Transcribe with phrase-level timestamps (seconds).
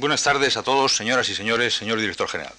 [0.00, 2.54] Buenas tardes a todos, señoras y señores, señor director general.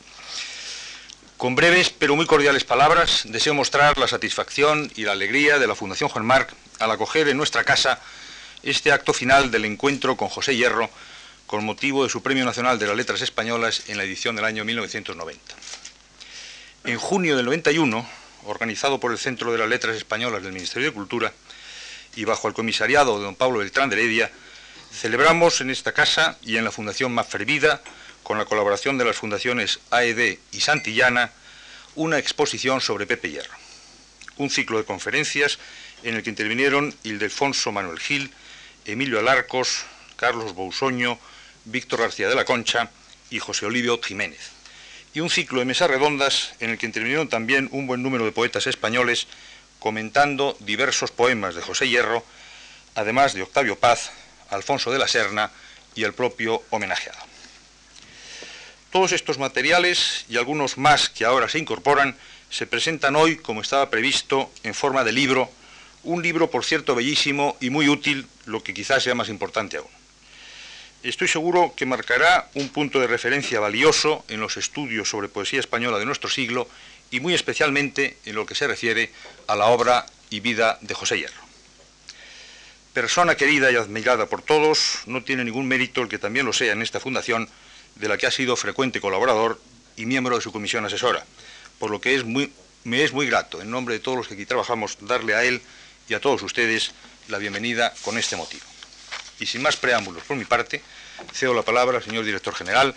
[1.37, 5.73] Con breves pero muy cordiales palabras, deseo mostrar la satisfacción y la alegría de la
[5.73, 8.01] Fundación Juan Marc al acoger en nuestra casa
[8.63, 10.89] este acto final del encuentro con José Hierro
[11.47, 14.65] con motivo de su Premio Nacional de las Letras Españolas en la edición del año
[14.65, 15.55] 1990.
[16.83, 18.07] En junio del 91,
[18.43, 21.33] organizado por el Centro de las Letras Españolas del Ministerio de Cultura
[22.13, 24.31] y bajo el comisariado de don Pablo Beltrán de Heredia,
[24.93, 27.81] Celebramos en esta casa y en la Fundación Maffervida,
[28.23, 31.31] con la colaboración de las fundaciones AED y Santillana,
[31.95, 33.53] una exposición sobre Pepe Hierro.
[34.37, 35.57] Un ciclo de conferencias
[36.03, 38.31] en el que intervinieron Ildefonso Manuel Gil,
[38.85, 39.85] Emilio Alarcos,
[40.17, 41.17] Carlos Bousoño,
[41.65, 42.91] Víctor García de la Concha
[43.29, 44.51] y José Olivio Jiménez.
[45.13, 48.31] Y un ciclo de mesas redondas en el que intervinieron también un buen número de
[48.31, 49.27] poetas españoles
[49.79, 52.23] comentando diversos poemas de José Hierro,
[52.93, 54.11] además de Octavio Paz,
[54.51, 55.51] Alfonso de la Serna
[55.95, 57.19] y el propio homenajeado.
[58.91, 62.15] Todos estos materiales y algunos más que ahora se incorporan
[62.49, 65.49] se presentan hoy, como estaba previsto, en forma de libro,
[66.03, 69.89] un libro, por cierto, bellísimo y muy útil, lo que quizás sea más importante aún.
[71.03, 75.97] Estoy seguro que marcará un punto de referencia valioso en los estudios sobre poesía española
[75.97, 76.67] de nuestro siglo
[77.09, 79.11] y muy especialmente en lo que se refiere
[79.47, 81.50] a la obra y vida de José Hierro.
[82.93, 86.73] Persona querida y admirada por todos, no tiene ningún mérito el que también lo sea
[86.73, 87.47] en esta fundación,
[87.95, 89.61] de la que ha sido frecuente colaborador
[89.95, 91.25] y miembro de su comisión asesora,
[91.79, 94.45] por lo que es me es muy grato, en nombre de todos los que aquí
[94.45, 95.61] trabajamos, darle a él
[96.09, 96.91] y a todos ustedes
[97.29, 98.63] la bienvenida con este motivo.
[99.39, 100.81] Y sin más preámbulos por mi parte,
[101.33, 102.93] cedo la palabra al señor director general,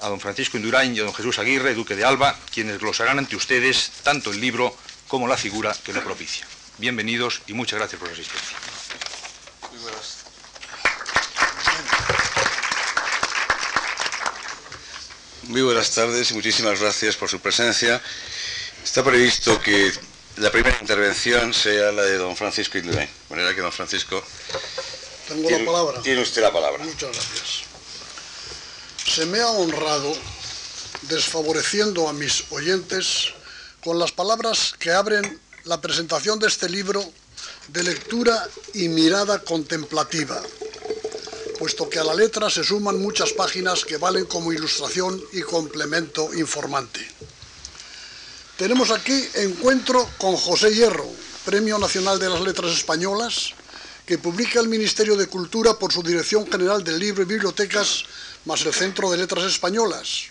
[0.00, 3.34] a don Francisco Indurain y a don Jesús Aguirre, duque de Alba, quienes glosarán ante
[3.34, 4.76] ustedes tanto el libro
[5.08, 6.46] como la figura que lo propicia.
[6.78, 8.81] Bienvenidos y muchas gracias por su asistencia.
[15.52, 18.00] Muy buenas tardes y muchísimas gracias por su presencia.
[18.82, 19.92] Está previsto que
[20.38, 23.06] la primera intervención sea la de don Francisco Indurain.
[23.06, 24.24] De manera que don Francisco...
[25.28, 26.00] Tengo la palabra.
[26.00, 26.82] Tiene usted la palabra.
[26.82, 27.64] Muchas gracias.
[29.06, 30.16] Se me ha honrado
[31.02, 33.34] desfavoreciendo a mis oyentes
[33.84, 37.04] con las palabras que abren la presentación de este libro
[37.68, 40.42] de lectura y mirada contemplativa,
[41.52, 46.32] puesto que a la letra se suman muchas páginas que valen como ilustración y complemento
[46.34, 47.00] informante.
[48.56, 51.08] Tenemos aquí encuentro con José Hierro,
[51.44, 53.54] Premio Nacional de las Letras Españolas,
[54.06, 58.04] que publica el Ministerio de Cultura por su Dirección General del Libro y Bibliotecas,
[58.44, 60.24] más el Centro de Letras Españolas.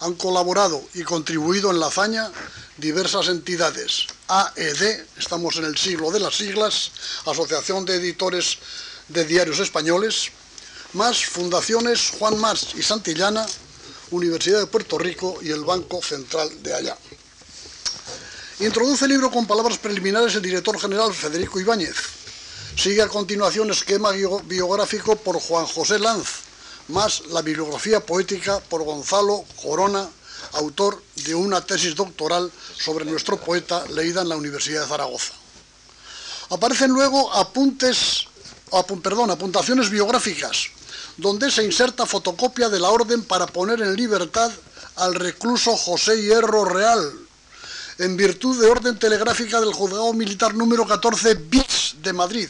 [0.00, 2.30] Han colaborado y contribuido en la hazaña
[2.76, 4.06] diversas entidades.
[4.28, 6.90] AED, estamos en el siglo de las siglas,
[7.26, 8.58] Asociación de Editores
[9.08, 10.30] de Diarios Españoles,
[10.94, 13.46] más fundaciones Juan Mars y Santillana,
[14.10, 16.96] Universidad de Puerto Rico y el Banco Central de allá.
[18.60, 21.96] Introduce el libro con palabras preliminares el director general Federico Ibáñez.
[22.76, 26.28] Sigue a continuación esquema biográfico por Juan José Lanz,
[26.88, 30.08] más la bibliografía poética por Gonzalo Corona,
[30.52, 35.32] autor de una tesis doctoral sobre nuestro poeta leída en la Universidad de Zaragoza.
[36.50, 38.26] Aparecen luego apuntes,
[38.82, 40.70] perdón, apuntaciones biográficas
[41.16, 44.50] donde se inserta fotocopia de la orden para poner en libertad
[44.96, 47.12] al recluso José Hierro Real,
[47.98, 52.48] en virtud de orden telegráfica del Juzgado Militar número 14 bis de Madrid,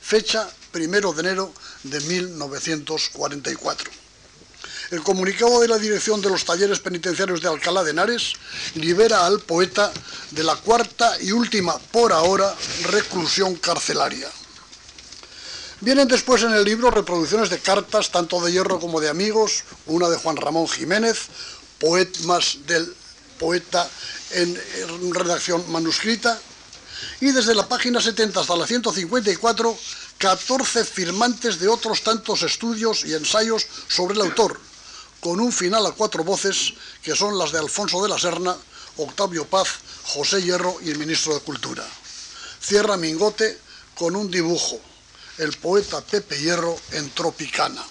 [0.00, 3.90] fecha 1 de enero de 1944.
[4.90, 8.32] El comunicado de la Dirección de los Talleres Penitenciarios de Alcalá de Henares
[8.74, 9.92] libera al poeta
[10.32, 12.52] de la cuarta y última, por ahora,
[12.84, 14.28] reclusión carcelaria.
[15.82, 20.10] Vienen después en el libro reproducciones de cartas, tanto de hierro como de amigos, una
[20.10, 21.28] de Juan Ramón Jiménez,
[21.78, 22.94] poemas del
[23.38, 23.88] poeta
[24.32, 24.58] en
[25.14, 26.38] redacción manuscrita,
[27.22, 29.74] y desde la página 70 hasta la 154,
[30.18, 34.60] 14 firmantes de otros tantos estudios y ensayos sobre el autor,
[35.20, 38.54] con un final a cuatro voces que son las de Alfonso de la Serna,
[38.98, 39.68] Octavio Paz,
[40.04, 41.86] José Hierro y el ministro de Cultura.
[42.60, 43.58] Cierra Mingote
[43.94, 44.78] con un dibujo,
[45.40, 47.84] el poeta Pepe Hierro en Tropicana.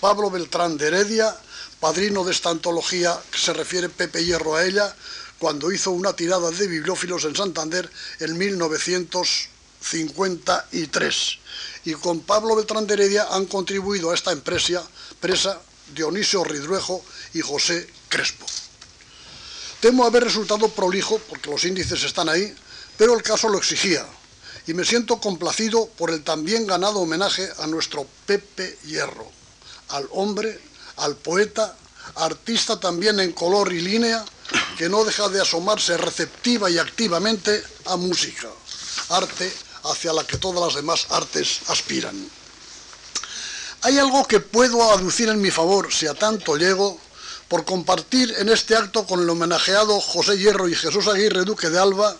[0.00, 1.36] Pablo Beltrán de Heredia,
[1.80, 4.94] padrino de esta antología que se refiere Pepe Hierro a ella,
[5.40, 7.90] cuando hizo una tirada de bibliófilos en Santander
[8.20, 11.38] en 1953.
[11.84, 14.86] Y con Pablo Beltrán de Heredia han contribuido a esta empresa
[15.18, 15.60] presa
[15.96, 17.04] Dionisio Ridruejo
[17.34, 18.46] y José Crespo.
[19.80, 22.54] Temo haber resultado prolijo, porque los índices están ahí,
[22.96, 24.06] pero el caso lo exigía,
[24.66, 29.30] y me siento complacido por el también ganado homenaje a nuestro Pepe Hierro,
[29.90, 30.60] al hombre,
[30.96, 31.76] al poeta,
[32.16, 34.24] artista también en color y línea,
[34.76, 38.48] que no deja de asomarse receptiva y activamente a música,
[39.10, 39.52] arte
[39.84, 42.28] hacia la que todas las demás artes aspiran.
[43.82, 46.98] Hay algo que puedo aducir en mi favor, si a tanto llego,
[47.48, 51.78] por compartir en este acto con el homenajeado José Hierro y Jesús Aguirre, duque de
[51.78, 52.16] Alba,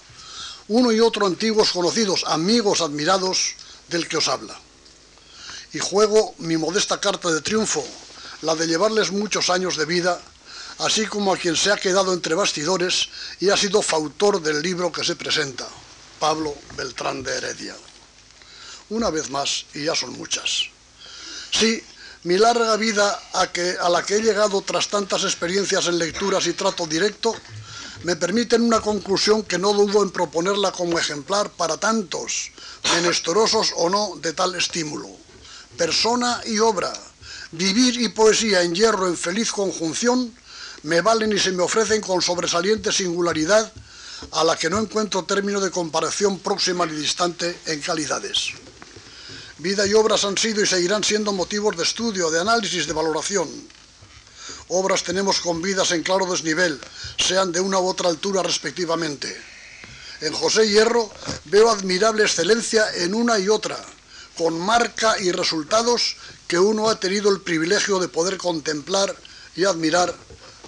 [0.69, 3.55] uno y otro antiguos conocidos, amigos admirados
[3.89, 4.59] del que os habla.
[5.73, 7.85] Y juego mi modesta carta de triunfo,
[8.43, 10.21] la de llevarles muchos años de vida,
[10.79, 13.09] así como a quien se ha quedado entre bastidores
[13.41, 15.67] y ha sido fautor del libro que se presenta,
[16.19, 17.77] Pablo Beltrán de Heredia.
[18.91, 20.71] Una vez más, y ya son muchas.
[21.51, 21.83] Sí,
[22.25, 26.47] mi larga vida a, que, a la que he llegado tras tantas experiencias en lecturas
[26.47, 27.35] y trato directo,
[28.05, 32.51] me permiten una conclusión que no dudo en proponerla como ejemplar para tantos,
[32.95, 35.09] menesterosos o no, de tal estímulo.
[35.77, 36.93] Persona y obra,
[37.53, 40.35] vivir y poesía en hierro en feliz conjunción,
[40.83, 43.73] me valen y se me ofrecen con sobresaliente singularidad
[44.33, 48.53] a la que no encuentro término de comparación próxima ni distante en calidades.
[49.59, 53.49] Vida y obras han sido y seguirán siendo motivos de estudio, de análisis, de valoración.
[54.69, 56.81] Obras tenemos con vidas en claro desnivel,
[57.19, 59.35] sean de una u otra altura respectivamente.
[60.21, 61.11] En José Hierro
[61.45, 63.79] veo admirable excelencia en una y otra,
[64.37, 66.17] con marca y resultados
[66.49, 69.15] que uno ha tenido el privilegio de poder contemplar
[69.55, 70.15] y admirar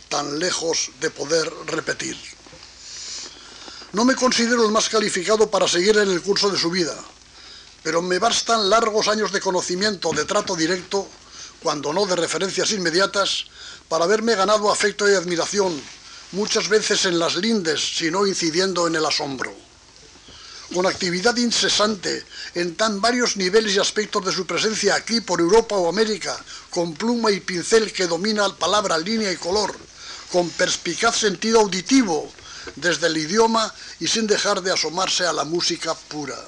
[0.08, 2.16] tan lejos de poder repetir.
[3.92, 6.94] No me considero el más calificado para seguir en el curso de su vida,
[7.82, 11.08] pero me bastan largos años de conocimiento, de trato directo,
[11.62, 13.46] cuando no de referencias inmediatas,
[13.88, 15.80] para haberme ganado afecto y admiración,
[16.32, 19.54] muchas veces en las lindes, sino incidiendo en el asombro.
[20.74, 22.24] Con actividad incesante
[22.54, 26.38] en tan varios niveles y aspectos de su presencia aquí por Europa o América,
[26.68, 29.74] con pluma y pincel que domina palabra, línea y color,
[30.30, 32.30] con perspicaz sentido auditivo
[32.76, 36.38] desde el idioma y sin dejar de asomarse a la música pura.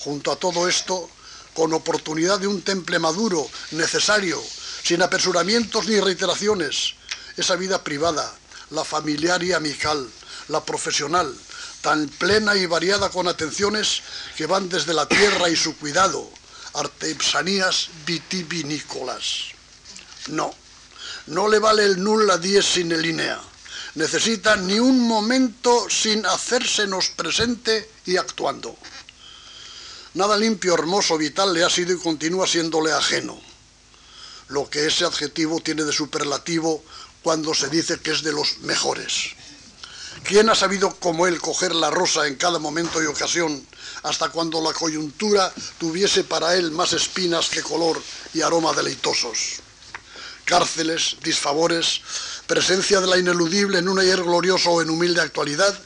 [0.00, 1.08] Junto a todo esto,
[1.54, 4.40] con oportunidad de un temple maduro, necesario,
[4.82, 6.94] sin apresuramientos ni reiteraciones,
[7.36, 8.32] esa vida privada,
[8.70, 10.08] la familiar y amical,
[10.48, 11.34] la profesional,
[11.80, 14.02] tan plena y variada con atenciones
[14.36, 16.30] que van desde la tierra y su cuidado,
[16.74, 19.52] artesanías vitivinícolas.
[20.28, 20.54] No,
[21.26, 23.40] no le vale el nulla dies sin el linea.
[23.94, 28.76] Necesita ni un momento sin hacérsenos presente y actuando.
[30.14, 33.40] Nada limpio, hermoso, vital le ha sido y continúa siéndole ajeno.
[34.48, 36.82] Lo que ese adjetivo tiene de superlativo
[37.22, 39.36] cuando se dice que es de los mejores.
[40.24, 43.64] ¿Quién ha sabido como él coger la rosa en cada momento y ocasión,
[44.02, 48.02] hasta cuando la coyuntura tuviese para él más espinas que color
[48.34, 49.60] y aroma deleitosos?
[50.44, 52.00] Cárceles, disfavores,
[52.48, 55.78] presencia de la ineludible en un ayer glorioso o en humilde actualidad,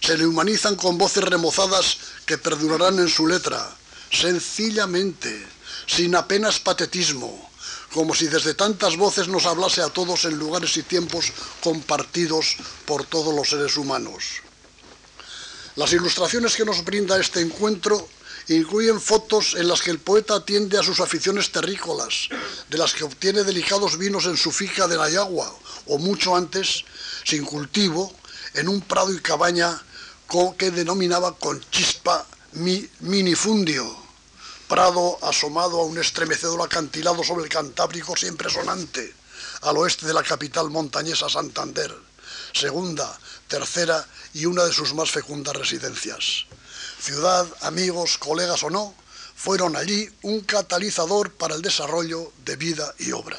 [0.00, 3.70] se le humanizan con voces remozadas que perdurarán en su letra,
[4.10, 5.46] sencillamente,
[5.86, 7.50] sin apenas patetismo,
[7.92, 11.32] como si desde tantas voces nos hablase a todos en lugares y tiempos
[11.62, 12.56] compartidos
[12.86, 14.42] por todos los seres humanos.
[15.76, 18.08] Las ilustraciones que nos brinda este encuentro
[18.48, 22.28] incluyen fotos en las que el poeta atiende a sus aficiones terrícolas,
[22.68, 25.54] de las que obtiene delicados vinos en su finca de Nayagua,
[25.86, 26.84] o mucho antes,
[27.24, 28.12] sin cultivo,
[28.54, 29.82] en un prado y cabaña
[30.58, 33.86] que denominaba con chispa mi minifundio
[34.66, 39.14] prado asomado a un estremecedor acantilado sobre el Cantábrico siempre sonante,
[39.62, 41.94] al oeste de la capital montañesa Santander,
[42.52, 46.46] segunda, tercera y una de sus más fecundas residencias.
[46.98, 48.92] Ciudad, amigos, colegas o no,
[49.36, 53.38] fueron allí un catalizador para el desarrollo de vida y obra.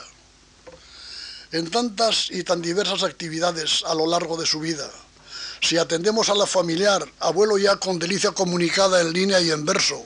[1.51, 4.89] En tantas y tan diversas actividades a lo largo de su vida,
[5.65, 10.05] si atendemos a la familiar, abuelo ya con delicia comunicada en línea y en verso,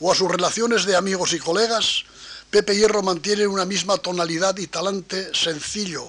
[0.00, 2.04] o a sus relaciones de amigos y colegas,
[2.50, 6.08] Pepe Hierro mantiene una misma tonalidad y talante sencillo,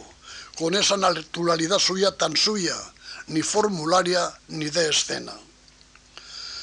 [0.57, 2.75] con esa naturalidad suya tan suya,
[3.27, 5.33] ni formularia ni de escena.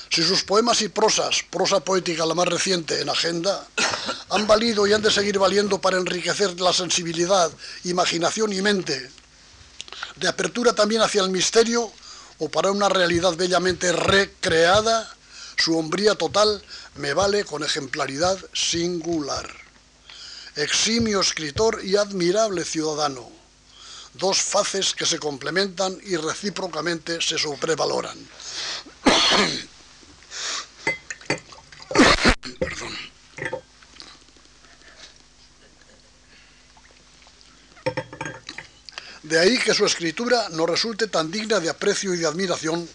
[0.09, 3.67] Si sus poemas y prosas, prosa poética la más reciente en agenda,
[4.31, 7.51] han valido y han de seguir valiendo para enriquecer la sensibilidad,
[7.85, 9.11] imaginación y mente,
[10.17, 11.93] de apertura también hacia el misterio
[12.39, 15.09] o para una realidad bellamente recreada,
[15.57, 16.63] su hombría total
[16.97, 19.49] me vale con ejemplaridad singular.
[20.55, 23.31] Eximio escritor y admirable ciudadano.
[24.15, 28.17] Dos faces que se complementan y recíprocamente se sobrevaloran.
[39.27, 42.89] De ahí que su escritura nos resulte tan digna de aprecio y de admiración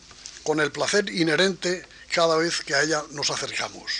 [0.44, 3.92] con el placer inherente cada vez que a ella nos acercamos.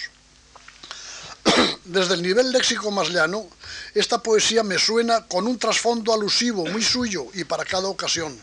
[1.84, 3.50] Desde el nivel léxico más llano,
[3.94, 8.42] esta poesía me suena con un trasfondo alusivo muy suyo y para cada ocasión.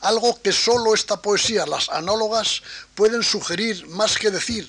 [0.00, 2.64] Algo que solo esta poesía, las análogas,
[2.96, 4.68] pueden sugerir más que decir,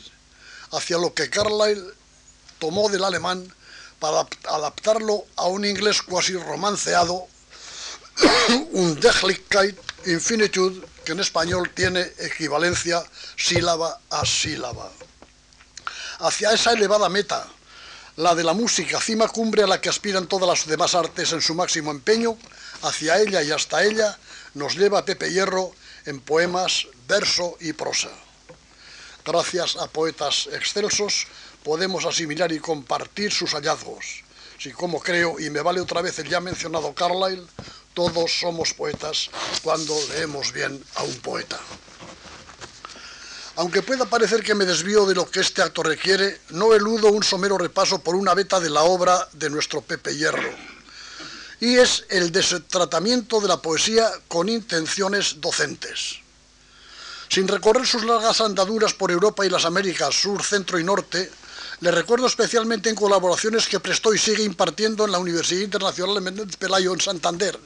[0.72, 1.84] hacia lo que Carlyle
[2.60, 3.52] tomó del alemán
[3.98, 7.28] para adaptarlo a un inglés cuasi romanceado,
[8.74, 13.04] un Dechlichkeit Infinitud, que en español tiene equivalencia
[13.38, 14.92] sílaba a sílaba.
[16.20, 17.48] Hacia esa elevada meta,
[18.18, 21.42] la de la música, cima cumbre a la que aspiran todas las demás artes en
[21.42, 22.38] su máximo empeño,
[22.84, 24.18] hacia ella y hasta ella
[24.54, 25.72] nos lleva Pepe Hierro
[26.06, 28.10] en poemas, verso y prosa.
[29.26, 31.28] Gracias a poetas excelsos
[31.64, 34.24] podemos asimilar y compartir sus hallazgos.
[34.60, 37.48] Si como creo, y me vale otra vez el ya mencionado Carlyle,
[37.94, 39.30] todos somos poetas
[39.62, 41.60] cuando leemos bien a un poeta.
[43.56, 47.24] Aunque pueda parecer que me desvío de lo que este acto requiere, no eludo un
[47.24, 50.50] somero repaso por una beta de la obra de nuestro Pepe Hierro.
[51.60, 52.32] Y es el
[52.68, 56.20] tratamiento de la poesía con intenciones docentes.
[57.30, 61.32] Sin recorrer sus largas andaduras por Europa y las Américas, sur, centro y norte,
[61.80, 66.58] le recuerdo especialmente en colaboraciones que prestó y sigue impartiendo en la Universidad Internacional de
[66.58, 67.60] Pelayo en Santander,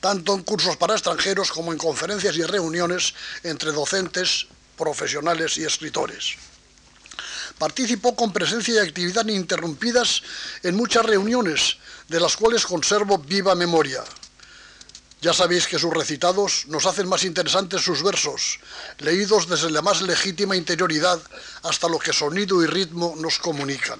[0.00, 6.36] tanto en cursos para extranjeros como en conferencias y reuniones entre docentes, profesionales y escritores.
[7.58, 10.22] Participó con presencia y actividad ininterrumpidas
[10.62, 14.04] en muchas reuniones, de las cuales conservo viva memoria.
[15.20, 18.60] Ya sabéis que sus recitados nos hacen más interesantes sus versos,
[18.98, 21.20] leídos desde la más legítima interioridad
[21.64, 23.98] hasta lo que sonido y ritmo nos comunican.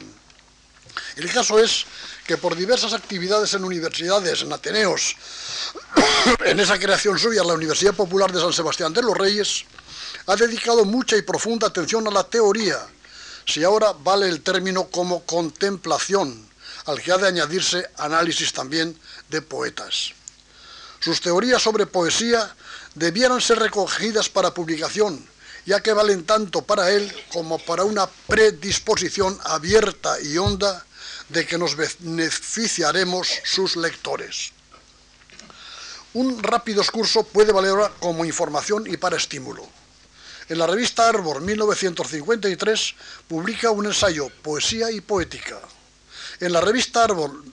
[1.19, 1.85] El caso es
[2.25, 5.17] que por diversas actividades en universidades, en Ateneos,
[6.45, 9.65] en esa creación suya, la Universidad Popular de San Sebastián de los Reyes,
[10.27, 12.79] ha dedicado mucha y profunda atención a la teoría,
[13.45, 16.49] si ahora vale el término como contemplación,
[16.87, 18.97] al que ha de añadirse análisis también
[19.29, 20.13] de poetas.
[21.01, 22.55] Sus teorías sobre poesía
[22.95, 25.27] debieran ser recogidas para publicación,
[25.67, 30.85] ya que valen tanto para él como para una predisposición abierta y honda
[31.29, 34.53] de que nos beneficiaremos sus lectores.
[36.15, 39.67] Un rápido excurso puede valer como información y para estímulo.
[40.49, 42.95] En la revista Arbor 1953
[43.29, 45.61] publica un ensayo, Poesía y Poética.
[46.41, 47.45] En la revista Arbor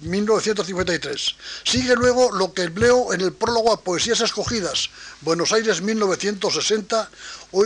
[0.00, 1.36] 1953.
[1.64, 4.90] Sigue luego lo que empleo en el prólogo a Poesías Escogidas,
[5.20, 7.10] Buenos Aires 1960,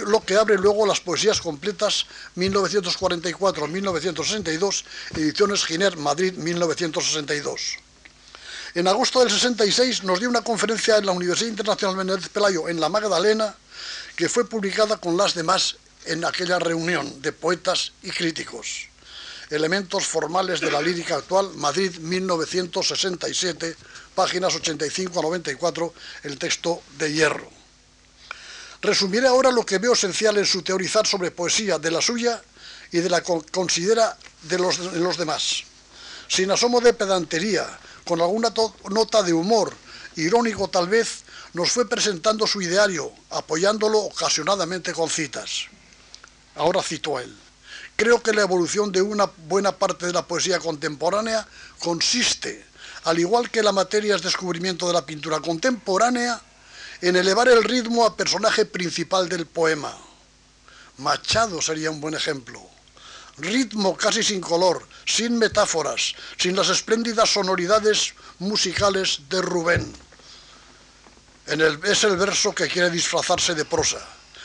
[0.06, 4.84] lo que abre luego las poesías completas 1944-1962,
[5.16, 7.78] ediciones Giner, Madrid 1962.
[8.74, 12.80] En agosto del 66 nos dio una conferencia en la Universidad Internacional Menéndez Pelayo en
[12.80, 13.54] La Magdalena,
[14.16, 15.76] que fue publicada con las demás
[16.06, 18.88] en aquella reunión de poetas y críticos.
[19.54, 23.76] Elementos formales de la lírica actual, Madrid 1967,
[24.12, 25.94] páginas 85 a 94,
[26.25, 27.49] el texto de Hierro.
[28.82, 32.42] Resumiré ahora lo que veo esencial en su teorizar sobre poesía de la suya
[32.90, 35.62] y de la que considera de los, de los demás.
[36.26, 38.52] Sin asomo de pedantería, con alguna
[38.90, 39.73] nota de humor,
[40.16, 45.66] irónico tal vez, nos fue presentando su ideario, apoyándolo ocasionadamente con citas.
[46.56, 47.43] Ahora cito a él.
[47.96, 51.46] Creo que la evolución de una buena parte de la poesía contemporánea
[51.78, 52.66] consiste,
[53.04, 56.40] al igual que la materia es descubrimiento de la pintura contemporánea,
[57.00, 59.96] en elevar el ritmo a personaje principal del poema.
[60.98, 62.60] Machado sería un buen ejemplo.
[63.36, 69.92] Ritmo casi sin color, sin metáforas, sin las espléndidas sonoridades musicales de Rubén.
[71.46, 74.04] es el verso que quiere disfrazarse de prosa.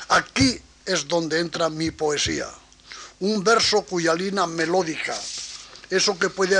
[0.09, 2.47] Aquí es donde entra mi poesía
[3.19, 5.17] un verso cuya línea melódica,
[5.89, 6.55] eso que puede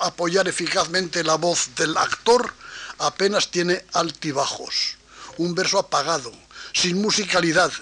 [0.00, 2.52] apoyar eficazmente la voz del actor,
[2.98, 4.96] apenas tiene altibajos.
[5.38, 6.32] Un verso apagado,
[6.72, 7.72] sin musicalidad,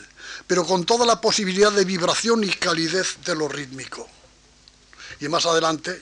[0.47, 4.09] pero con toda la posibilidad de vibración y calidez de lo rítmico.
[5.21, 6.01] Y más adelante,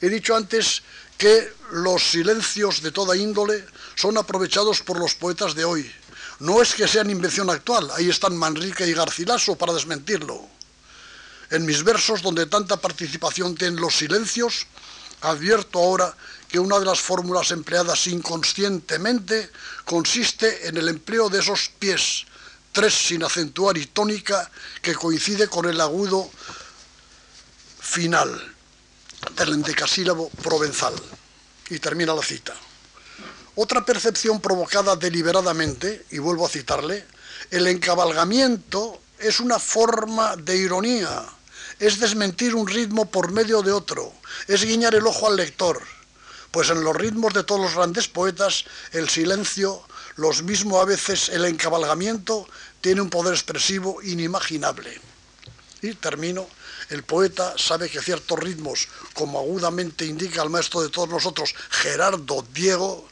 [0.00, 0.82] he dicho antes
[1.16, 5.90] que los silencios de toda índole son aprovechados por los poetas de hoy.
[6.40, 10.48] No es que sean invención actual, ahí están Manrique y Garcilaso para desmentirlo
[11.50, 14.66] en mis versos, donde tanta participación tienen los silencios,
[15.20, 16.16] advierto ahora
[16.48, 19.50] que una de las fórmulas empleadas inconscientemente
[19.84, 22.24] consiste en el empleo de esos pies,
[22.72, 26.30] tres sin acentuar y tónica, que coincide con el agudo
[27.80, 28.54] final
[29.36, 30.94] del endecasílabo provenzal.
[31.68, 32.54] Y termina la cita.
[33.54, 37.06] Otra percepción provocada deliberadamente, y vuelvo a citarle,
[37.50, 41.24] el encabalgamiento es una forma de ironía,
[41.80, 44.12] es desmentir un ritmo por medio de otro,
[44.46, 45.82] es guiñar el ojo al lector,
[46.50, 49.82] pues en los ritmos de todos los grandes poetas el silencio,
[50.16, 52.46] los mismos a veces el encabalgamiento,
[52.82, 55.00] tiene un poder expresivo inimaginable.
[55.82, 56.46] Y termino,
[56.90, 62.44] el poeta sabe que ciertos ritmos, como agudamente indica el maestro de todos nosotros, Gerardo
[62.52, 63.08] Diego,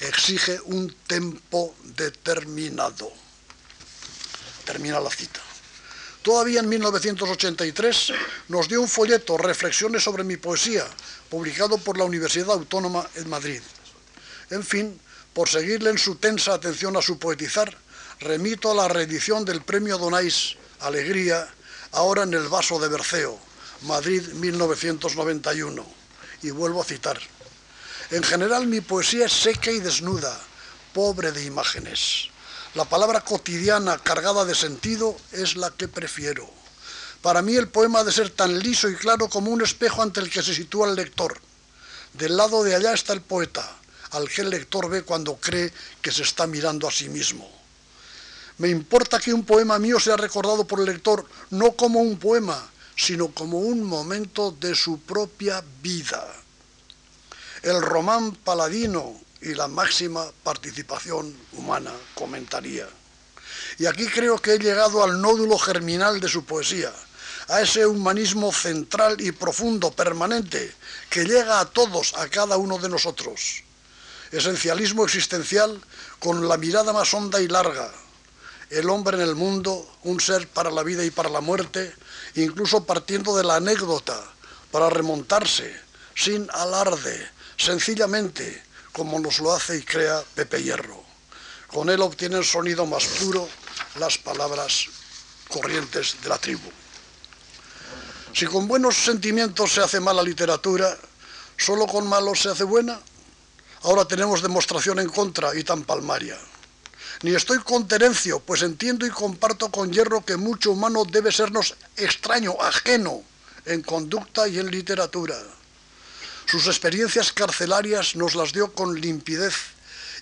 [0.00, 3.10] exige un tempo determinado.
[4.66, 5.40] Termina la cita.
[6.22, 8.12] Todavía en 1983
[8.48, 10.84] nos dio un folleto, Reflexiones sobre mi poesía,
[11.30, 13.62] publicado por la Universidad Autónoma en Madrid.
[14.50, 15.00] En fin,
[15.32, 17.74] por seguirle en su tensa atención a su poetizar,
[18.20, 21.48] remito a la reedición del Premio Donais Alegría,
[21.92, 23.38] ahora en el vaso de Berceo,
[23.82, 25.86] Madrid 1991.
[26.42, 27.18] Y vuelvo a citar.
[28.10, 30.38] En general mi poesía es seca y desnuda,
[30.92, 32.29] pobre de imágenes.
[32.74, 36.48] La palabra cotidiana cargada de sentido es la que prefiero.
[37.20, 40.20] Para mí el poema ha de ser tan liso y claro como un espejo ante
[40.20, 41.36] el que se sitúa el lector.
[42.12, 43.68] Del lado de allá está el poeta,
[44.12, 47.50] al que el lector ve cuando cree que se está mirando a sí mismo.
[48.58, 52.70] Me importa que un poema mío sea recordado por el lector no como un poema,
[52.94, 56.24] sino como un momento de su propia vida.
[57.62, 62.88] El román paladino y la máxima participación humana, comentaría.
[63.78, 66.92] Y aquí creo que he llegado al nódulo germinal de su poesía,
[67.48, 70.72] a ese humanismo central y profundo, permanente,
[71.08, 73.64] que llega a todos, a cada uno de nosotros.
[74.30, 75.80] Esencialismo existencial
[76.18, 77.90] con la mirada más honda y larga.
[78.68, 81.92] El hombre en el mundo, un ser para la vida y para la muerte,
[82.36, 84.22] incluso partiendo de la anécdota,
[84.70, 85.74] para remontarse,
[86.14, 91.04] sin alarde, sencillamente, como nos lo hace y crea Pepe Hierro.
[91.66, 93.48] Con él obtienen sonido más puro
[93.98, 94.86] las palabras
[95.48, 96.70] corrientes de la tribu.
[98.32, 100.96] Si con buenos sentimientos se hace mala literatura,
[101.56, 103.00] solo con malos se hace buena.
[103.82, 106.38] Ahora tenemos demostración en contra y tan palmaria.
[107.22, 111.74] Ni estoy con Terencio, pues entiendo y comparto con Hierro que mucho humano debe sernos
[111.96, 113.22] extraño, ajeno,
[113.66, 115.36] en conducta y en literatura.
[116.50, 119.54] Sus experiencias carcelarias nos las dio con limpidez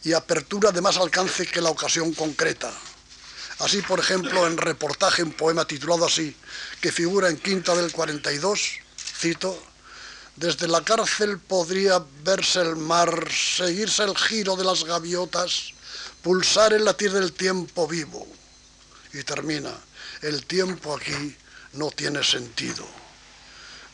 [0.05, 2.71] y apertura de más alcance que la ocasión concreta.
[3.61, 6.37] Así, por ejemplo, en reportaje, un poema titulado así,
[6.83, 8.61] que figura en Quinta del 42,
[9.19, 9.59] cito,
[10.37, 15.73] desde la cárcel podría verse el mar, seguirse el giro de las gaviotas,
[16.21, 18.27] pulsar el latir del tiempo vivo.
[19.15, 19.73] Y termina,
[20.21, 21.35] el tiempo aquí
[21.73, 22.98] no tiene sentido.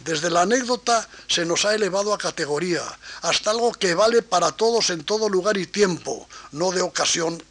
[0.04, 2.82] Desde la anécdota se nos ha elevado a categoría,
[3.22, 7.42] hasta algo que vale para todos en todo lugar y tiempo, no de ocasión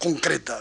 [0.00, 0.60] concreta.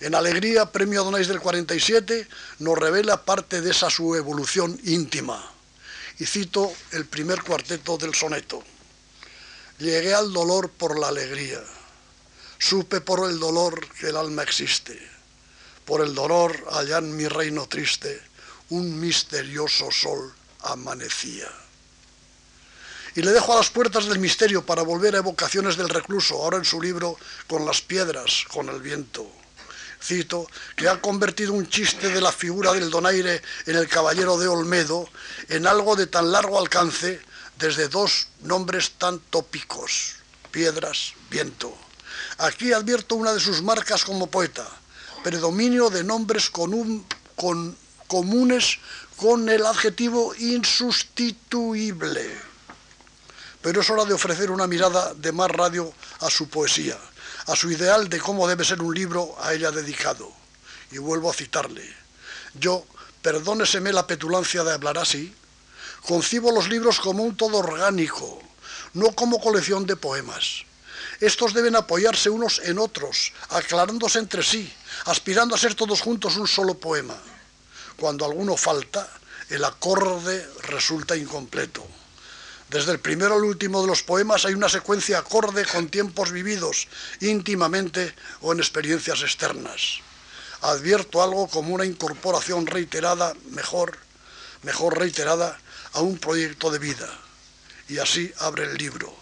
[0.00, 2.26] En Alegría, Premio Donais del 47,
[2.58, 5.40] nos revela parte de esa su evolución íntima
[6.18, 8.62] y cito el primer cuarteto del soneto.
[9.78, 11.62] Llegué al dolor por la alegría,
[12.58, 14.98] supe por el dolor que el alma existe,
[15.84, 18.20] por el dolor allá en mi reino triste,
[18.70, 21.50] un misterioso sol amanecía.
[23.16, 26.56] Y le dejo a las puertas del misterio para volver a evocaciones del recluso, ahora
[26.58, 29.30] en su libro Con las piedras, con el viento
[30.04, 30.46] cito,
[30.76, 35.08] que ha convertido un chiste de la figura del donaire en el caballero de Olmedo
[35.48, 37.20] en algo de tan largo alcance
[37.58, 40.16] desde dos nombres tan tópicos,
[40.50, 41.74] piedras, viento.
[42.38, 44.68] Aquí advierto una de sus marcas como poeta,
[45.22, 48.78] predominio de nombres con con, comunes
[49.16, 52.30] con el adjetivo insustituible.
[53.62, 56.98] Pero es hora de ofrecer una mirada de más radio a su poesía
[57.46, 60.32] a su ideal de cómo debe ser un libro a ella dedicado.
[60.90, 61.84] Y vuelvo a citarle.
[62.54, 62.84] Yo,
[63.22, 65.34] perdóneseme la petulancia de hablar así,
[66.06, 68.40] concibo los libros como un todo orgánico,
[68.94, 70.64] no como colección de poemas.
[71.20, 74.72] Estos deben apoyarse unos en otros, aclarándose entre sí,
[75.06, 77.16] aspirando a ser todos juntos un solo poema.
[77.96, 79.08] Cuando alguno falta,
[79.50, 81.86] el acorde resulta incompleto.
[82.68, 86.88] Desde el primero al último de los poemas hay una secuencia acorde con tiempos vividos
[87.20, 90.00] íntimamente o en experiencias externas.
[90.62, 93.98] Advierto algo como una incorporación reiterada, mejor,
[94.62, 95.58] mejor reiterada,
[95.92, 97.08] a un proyecto de vida.
[97.88, 99.14] Y así abre el libro.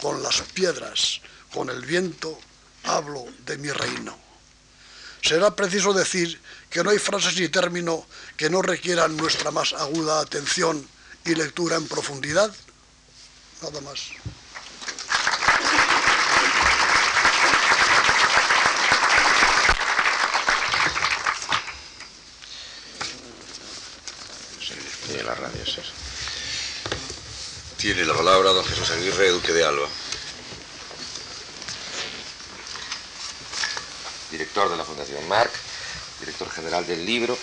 [0.00, 1.20] Con las piedras,
[1.52, 2.38] con el viento,
[2.84, 4.18] hablo de mi reino.
[5.22, 10.20] Será preciso decir que no hay frases ni término que no requieran nuestra más aguda
[10.20, 10.86] atención
[11.24, 12.54] y lectura en profundidad?
[13.62, 14.10] Nada más.
[27.78, 29.86] Tiene la palabra don Jesús Aguirre, Duque de Alba.
[34.32, 35.67] Director de la Fundación Marc
[36.28, 37.38] director general del libro,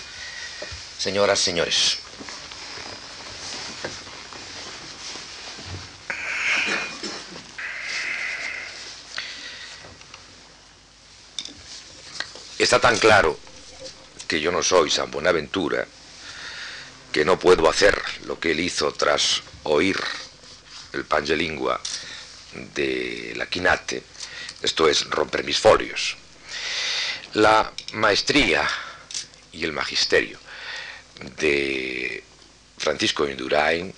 [0.96, 1.98] señoras, señores.
[12.60, 13.36] Está tan claro
[14.28, 15.84] que yo no soy San Buenaventura
[17.10, 20.00] que no puedo hacer lo que él hizo tras oír
[20.92, 21.80] el pangelingua
[22.74, 24.02] de la quinate,
[24.62, 26.16] esto es romper mis folios.
[27.36, 28.66] La maestría
[29.52, 30.38] y el magisterio
[31.38, 32.24] de
[32.78, 33.92] Francisco Indurain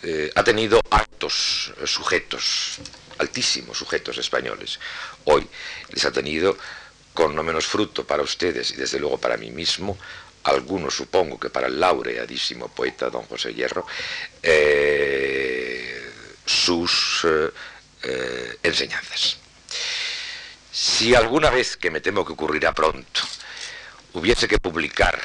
[0.00, 2.76] eh, ha tenido altos sujetos,
[3.18, 4.78] altísimos sujetos españoles.
[5.24, 5.44] Hoy
[5.88, 6.56] les ha tenido
[7.12, 9.98] con no menos fruto para ustedes y desde luego para mí mismo,
[10.44, 13.88] algunos supongo que para el laureadísimo poeta don José Hierro,
[14.40, 16.12] eh,
[16.46, 17.26] sus
[18.04, 19.38] eh, enseñanzas.
[20.74, 23.20] Si alguna vez, que me temo que ocurrirá pronto,
[24.14, 25.20] hubiese que publicar,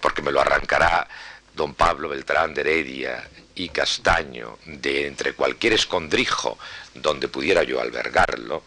[0.00, 1.08] porque me lo arrancará
[1.54, 6.58] don Pablo Beltrán de Heredia y Castaño, de entre cualquier escondrijo
[6.94, 8.62] donde pudiera yo albergarlo,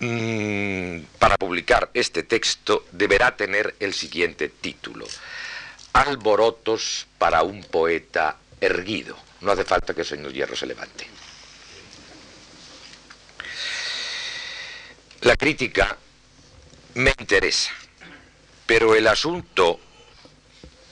[0.00, 5.06] Mm, para publicar este texto deberá tener el siguiente título.
[5.92, 9.16] Alborotos para un poeta erguido.
[9.42, 11.06] No hace falta que el señor Hierro se levante.
[15.22, 15.98] La crítica
[16.94, 17.72] me interesa,
[18.64, 19.78] pero el asunto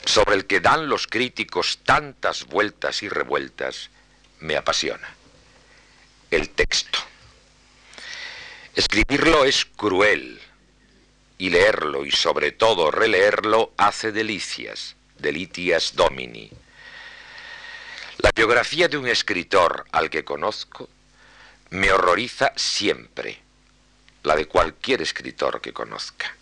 [0.05, 3.89] sobre el que dan los críticos tantas vueltas y revueltas
[4.41, 5.09] me apasiona.
[6.31, 6.99] El texto.
[8.75, 10.39] Escribirlo es cruel
[11.39, 16.51] y leerlo y sobre todo releerlo hace delicias, delitias domini.
[18.19, 20.91] La biografía de un escritor al que conozco
[21.71, 23.48] me horroriza siempre,
[24.29, 26.37] la de cualquier escritor que conozca.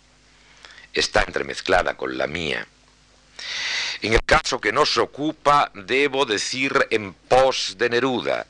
[0.93, 2.67] Está entremezclada con la mía.
[4.01, 8.45] En el caso que nos ocupa, debo decir en pos de Neruda,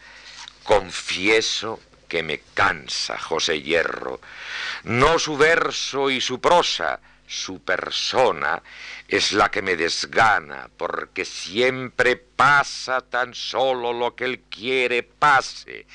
[0.64, 4.20] confieso que me cansa José Hierro,
[4.84, 8.64] no su verso y su prosa, su persona
[9.08, 15.86] es la que me desgana, porque siempre pasa tan solo lo que él quiere pase.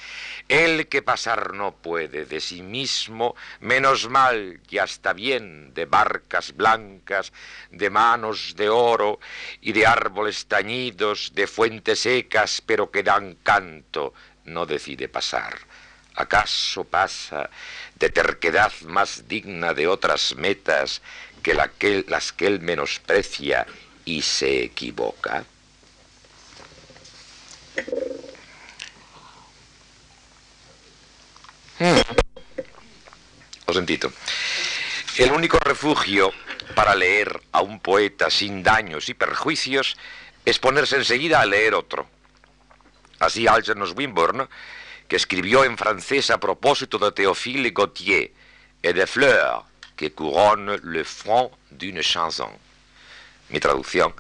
[0.47, 6.55] El que pasar no puede de sí mismo, menos mal, ya está bien, de barcas
[6.55, 7.33] blancas,
[7.71, 9.19] de manos de oro
[9.63, 14.13] y de árboles tañidos, de fuentes secas, pero que dan canto,
[14.45, 15.72] no decide pasar.
[16.15, 17.49] ¿Acaso pasa
[17.95, 21.01] de terquedad más digna de otras metas
[21.43, 23.67] que, las que él menosprecia
[24.05, 25.45] y se equivoca?
[31.79, 32.01] Hmm.
[33.67, 34.13] Lo sentito.
[35.17, 36.33] El único refugio
[36.75, 39.97] para leer a un poeta sin daños y perjuicios
[40.45, 42.07] es ponerse enseguida a leer otro.
[43.19, 44.49] Así Algernon Wimborne
[45.13, 48.33] que escribió en francés a propósito de Théophile Gautier
[48.83, 52.49] et de fleurs que couronnent le front d'une chanson.
[53.51, 54.15] Mi traducción,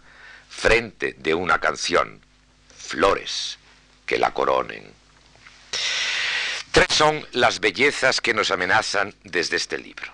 [0.50, 2.20] frente de una canción,
[2.76, 3.56] flores
[4.04, 4.84] que la coronen.
[6.72, 10.12] Tres son las bellezas que nos amenazan desde este libro.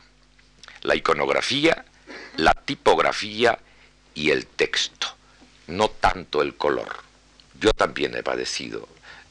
[0.82, 1.86] La iconografía,
[2.36, 3.58] la tipografía
[4.14, 5.08] y el texto,
[5.66, 7.02] no tanto el color.
[7.58, 8.88] Yo también he padecido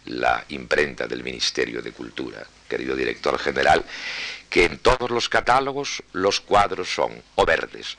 [0.08, 3.84] la imprenta del Ministerio de Cultura, querido director general,
[4.50, 7.98] que en todos los catálogos los cuadros son o verdes,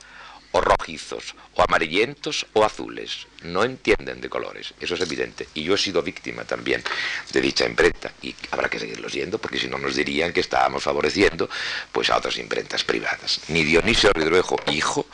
[0.51, 3.27] o rojizos, o amarillentos, o azules.
[3.43, 5.47] No entienden de colores, eso es evidente.
[5.53, 6.83] Y yo he sido víctima también
[7.31, 10.83] de dicha imprenta, y habrá que seguirlo siendo, porque si no nos dirían que estábamos
[10.83, 11.49] favoreciendo
[11.91, 13.41] pues, a otras imprentas privadas.
[13.49, 15.05] Ni Dionisio Ridruejo, hijo,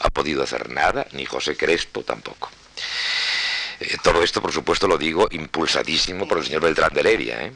[0.00, 2.50] ha podido hacer nada, ni José Crespo tampoco.
[3.80, 7.42] Eh, todo esto, por supuesto, lo digo impulsadísimo por el señor Beltrán de Heredia.
[7.44, 7.52] ¿eh?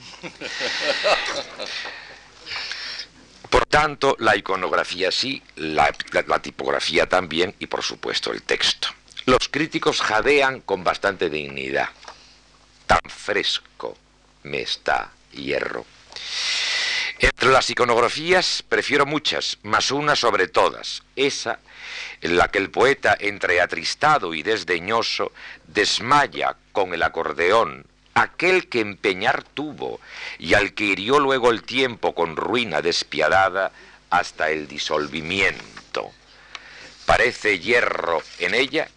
[3.51, 5.93] Por tanto, la iconografía sí, la,
[6.41, 8.89] tipografía también y, por supuesto, el texto.
[9.27, 11.91] Los críticos jadean con bastante dignidad.
[12.87, 13.97] Tan fresco
[14.45, 15.85] me está hierro.
[17.19, 21.61] Entre las iconografías prefiero muchas, más una sobre todas, esa
[22.21, 25.33] en la que el poeta, entre atristado y desdeñoso,
[25.67, 30.01] desmaya con el acordeón aquel que empeñar tuvo
[30.39, 33.73] y al que hirió luego el tiempo con ruina despiadada
[34.11, 36.13] hasta el disolvimiento.
[37.07, 38.89] Parece hierro en ella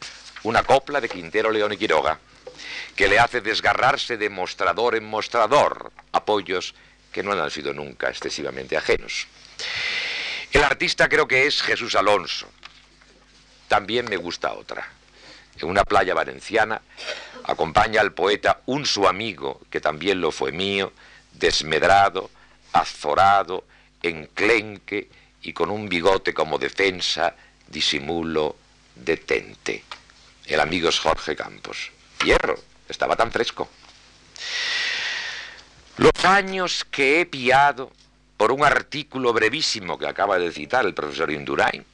[0.43, 2.19] una copla de Quintero León y Quiroga.
[2.95, 6.73] que le hace desgarrarse de mostrador en mostrador, apoyos
[7.12, 9.27] que no han sido nunca excesivamente ajenos.
[10.51, 12.49] El artista creo que es Jesús Alonso.
[13.75, 14.88] También me gusta otra.
[15.59, 16.81] En una playa valenciana
[17.43, 20.93] acompaña al poeta un su amigo, que también lo fue mío,
[21.33, 22.29] desmedrado,
[22.71, 23.65] azorado,
[24.01, 25.09] enclenque
[25.41, 27.35] y con un bigote como defensa,
[27.67, 28.55] disimulo,
[28.95, 29.83] detente.
[30.45, 31.91] El amigo es Jorge Campos.
[32.23, 32.57] Hierro,
[32.88, 33.67] estaba tan fresco.
[35.97, 37.91] Los años que he piado
[38.38, 41.85] por un artículo brevísimo que acaba de citar el profesor Indurain,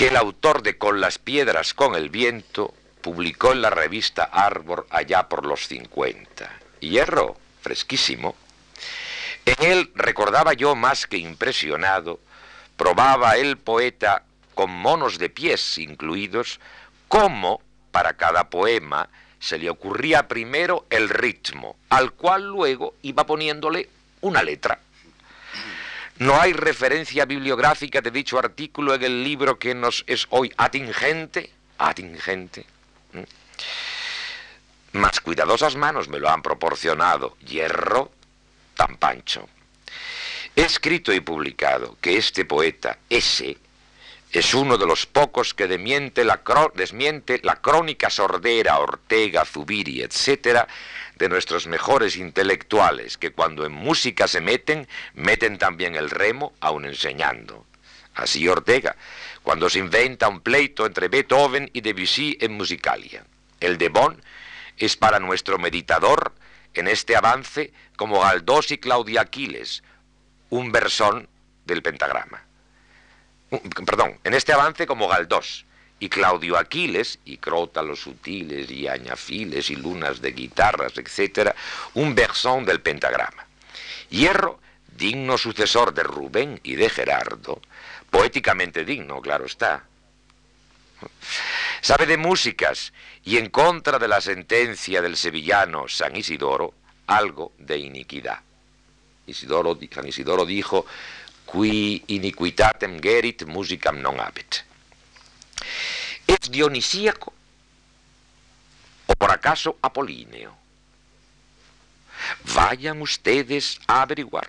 [0.00, 4.86] que el autor de Con las piedras, con el viento, publicó en la revista Arbor
[4.88, 6.50] allá por los 50.
[6.80, 8.34] Hierro, fresquísimo.
[9.44, 12.18] En él recordaba yo más que impresionado,
[12.78, 14.22] probaba el poeta
[14.54, 16.60] con monos de pies incluidos,
[17.06, 17.60] cómo
[17.92, 23.90] para cada poema se le ocurría primero el ritmo, al cual luego iba poniéndole
[24.22, 24.80] una letra.
[26.20, 31.50] No hay referencia bibliográfica de dicho artículo en el libro que nos es hoy atingente,
[31.78, 32.66] atingente.
[34.92, 38.12] Más cuidadosas manos me lo han proporcionado, hierro
[38.74, 39.48] tan pancho.
[40.54, 43.56] He escrito y publicado que este poeta, ese,
[44.32, 46.36] es uno de los pocos que desmiente la,
[47.60, 50.68] crónica sordera, Ortega, Zubiri, etcétera,
[51.16, 56.84] de nuestros mejores intelectuales, que cuando en música se meten, meten también el remo, aun
[56.84, 57.66] enseñando.
[58.14, 58.94] Así Ortega,
[59.42, 63.24] cuando se inventa un pleito entre Beethoven y Debussy en Musicalia.
[63.58, 64.22] El de Bonn
[64.76, 66.32] es para nuestro meditador
[66.74, 69.82] en este avance como Galdós y Claudia Aquiles,
[70.50, 71.28] un versón
[71.66, 72.49] del pentagrama
[73.84, 75.64] perdón, en este avance como Galdós
[75.98, 81.54] y Claudio Aquiles, y crótalos sutiles y añafiles y lunas de guitarras, etc.,
[81.94, 83.46] un versón del pentagrama.
[84.08, 84.60] Hierro,
[84.96, 87.60] digno sucesor de Rubén y de Gerardo,
[88.10, 89.84] poéticamente digno, claro está.
[91.80, 92.92] Sabe de músicas
[93.24, 96.74] y en contra de la sentencia del sevillano San Isidoro,
[97.06, 98.40] algo de iniquidad.
[99.26, 100.86] Isidoro, San Isidoro dijo,
[101.50, 104.62] qui iniquitatem gerit musicam non habet.
[106.26, 107.34] ¿Es dionisíaco
[109.06, 110.54] o por acaso apolíneo?
[112.54, 114.46] Vayan ustedes a averiguar.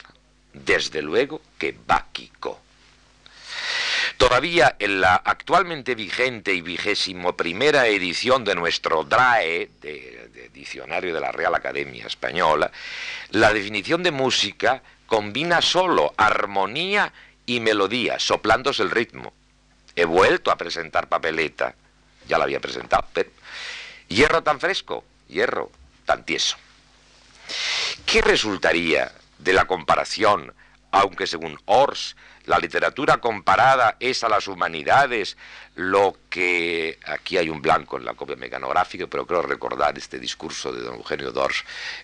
[0.53, 2.59] Desde luego que báquico.
[4.17, 11.13] Todavía en la actualmente vigente y vigésimo primera edición de nuestro DRAE, de, de, Diccionario
[11.13, 12.69] de la Real Academia Española,
[13.31, 17.11] la definición de música combina solo armonía
[17.45, 19.33] y melodía, soplándose el ritmo.
[19.93, 21.75] He vuelto a presentar papeleta,
[22.29, 23.29] ya la había presentado, pero
[24.07, 25.69] hierro tan fresco, hierro
[26.05, 26.55] tan tieso.
[28.05, 30.53] ¿Qué resultaría de la comparación,
[30.91, 35.37] aunque según Ors la literatura comparada es a las humanidades
[35.75, 36.97] lo que...
[37.05, 40.95] Aquí hay un blanco en la copia mecanográfica, pero creo recordar este discurso de don
[40.95, 41.63] Eugenio Dors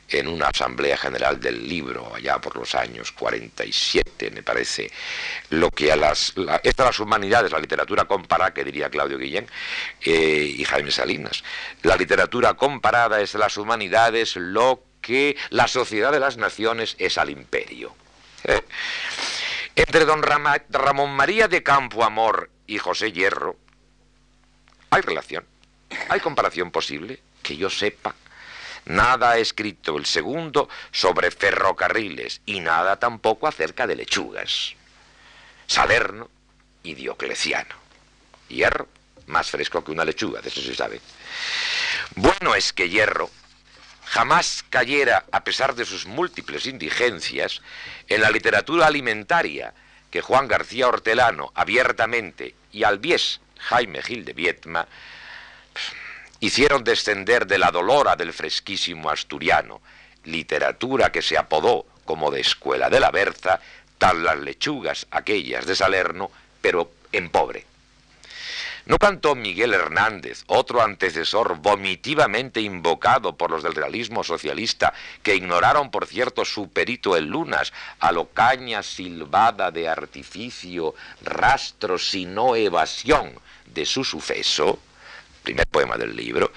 [0.10, 4.92] en una asamblea general del libro, allá por los años 47, me parece,
[5.50, 6.34] lo que a las...
[6.64, 9.48] estas las humanidades, la literatura comparada, que diría Claudio Guillén
[10.02, 11.44] eh, y Jaime Salinas.
[11.84, 17.18] La literatura comparada es a las humanidades lo que la sociedad de las naciones es
[17.18, 17.96] al imperio.
[19.78, 23.58] Entre don Ramón María de Campo Amor y José Hierro,
[24.90, 25.46] ¿hay relación?
[26.10, 27.22] ¿Hay comparación posible?
[27.44, 28.16] Que yo sepa.
[28.86, 34.74] Nada ha escrito el segundo sobre ferrocarriles y nada tampoco acerca de lechugas.
[35.68, 36.28] Salerno
[36.82, 37.76] y Diocleciano.
[38.50, 38.88] Hierro,
[39.28, 41.00] más fresco que una lechuga, de eso se sabe.
[42.16, 43.30] Bueno es que Hierro
[44.10, 47.62] jamás cayera, a pesar de sus múltiples indigencias,
[48.08, 49.74] en la literatura alimentaria
[50.10, 54.88] que Juan García Hortelano abiertamente y Albiés Jaime Gil de Vietma
[56.40, 59.82] hicieron descender de la dolora del fresquísimo asturiano,
[60.24, 63.60] literatura que se apodó como de escuela de la Berza,
[63.98, 67.66] tal las lechugas aquellas de Salerno, pero en pobre.
[68.88, 75.92] ¿No cantó Miguel Hernández, otro antecesor vomitivamente invocado por los del realismo socialista, que ignoraron,
[75.92, 83.34] por cierto, su perito en lunas, a lo caña silbada de artificio, rastro sino evasión
[83.66, 84.80] de su suceso?
[85.44, 86.54] Primer poema del libro.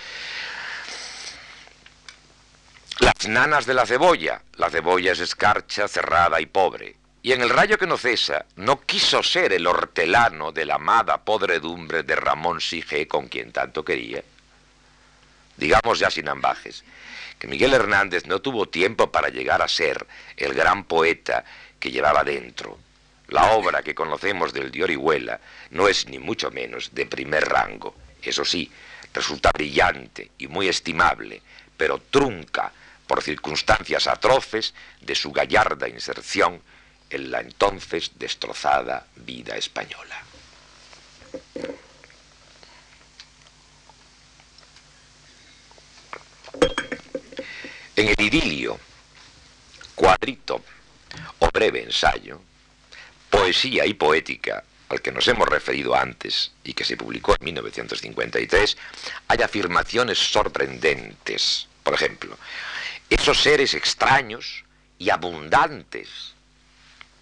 [3.00, 4.40] Las nanas de la cebolla.
[4.54, 8.80] La cebolla es escarcha, cerrada y pobre y en el rayo que no cesa no
[8.80, 14.22] quiso ser el hortelano de la amada podredumbre de Ramón Sige con quien tanto quería.
[15.56, 16.82] digamos ya sin ambajes,
[17.38, 20.06] que Miguel Hernández no tuvo tiempo para llegar a ser
[20.36, 21.44] el gran poeta
[21.78, 22.78] que llevaba dentro.
[23.28, 25.38] La obra que conocemos del de Orihuela
[25.70, 27.94] no es ni mucho menos de primer rango.
[28.22, 28.70] Eso sí,
[29.12, 31.42] resulta brillante y muy estimable,
[31.76, 32.72] pero trunca
[33.06, 36.62] por circunstancias atroces de su gallarda inserción
[37.10, 40.22] en la entonces destrozada vida española.
[47.96, 48.78] En el idilio,
[49.94, 50.64] cuadrito
[51.40, 52.40] o breve ensayo,
[53.28, 58.76] poesía y poética al que nos hemos referido antes y que se publicó en 1953,
[59.28, 61.68] hay afirmaciones sorprendentes.
[61.82, 62.36] Por ejemplo,
[63.08, 64.64] esos seres extraños
[64.98, 66.34] y abundantes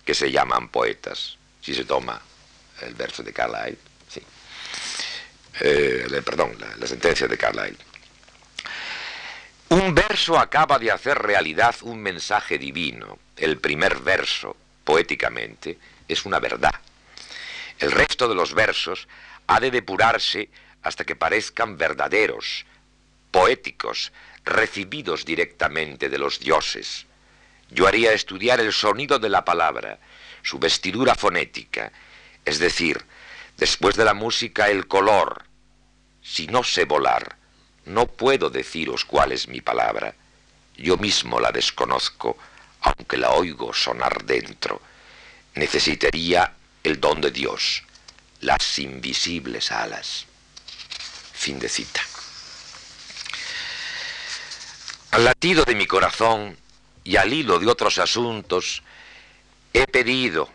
[0.09, 2.19] que se llaman poetas, si se toma
[2.81, 3.77] el verso de Carlyle,
[4.09, 4.23] sí.
[5.61, 7.77] Eh, perdón, la sentencia de Carlyle.
[9.69, 13.19] Un verso acaba de hacer realidad un mensaje divino.
[13.37, 15.77] El primer verso, poéticamente,
[16.09, 16.81] es una verdad.
[17.79, 19.09] El resto de los versos
[19.47, 20.49] ha de depurarse
[20.85, 22.65] hasta que parezcan verdaderos,
[23.31, 24.11] poéticos,
[24.43, 27.08] recibidos directamente de los dioses.
[27.71, 29.99] Yo haría estudiar el sonido de la palabra,
[30.43, 31.93] su vestidura fonética,
[32.45, 33.05] es decir,
[33.57, 35.45] después de la música el color.
[36.23, 37.37] Si no sé volar,
[37.85, 40.15] no puedo deciros cuál es mi palabra.
[40.77, 42.39] Yo mismo la desconozco,
[42.81, 44.81] aunque la oigo sonar dentro.
[45.55, 46.53] Necesitaría
[46.85, 47.83] el don de Dios,
[48.41, 50.27] las invisibles alas.
[51.33, 52.01] Fin de cita.
[55.11, 56.57] Al latido de mi corazón
[57.05, 58.83] y al hilo de otros asuntos,
[59.73, 60.49] he pedido,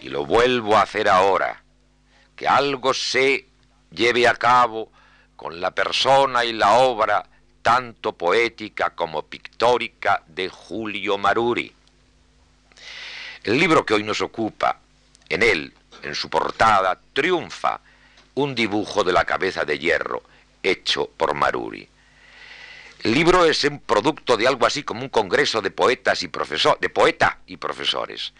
[0.00, 1.62] y lo vuelvo a hacer ahora,
[2.34, 3.46] que algo se
[3.90, 4.90] lleve a cabo
[5.36, 7.26] con la persona y la obra
[7.62, 11.72] tanto poética como pictórica de Julio Maruri.
[13.42, 14.78] El libro que hoy nos ocupa,
[15.28, 17.80] en él, en su portada, triunfa
[18.34, 20.22] un dibujo de la cabeza de hierro
[20.62, 21.88] hecho por Maruri.
[23.02, 26.80] El libro es un producto de algo así como un congreso de poetas y profesores,
[26.80, 28.32] de poeta y profesores.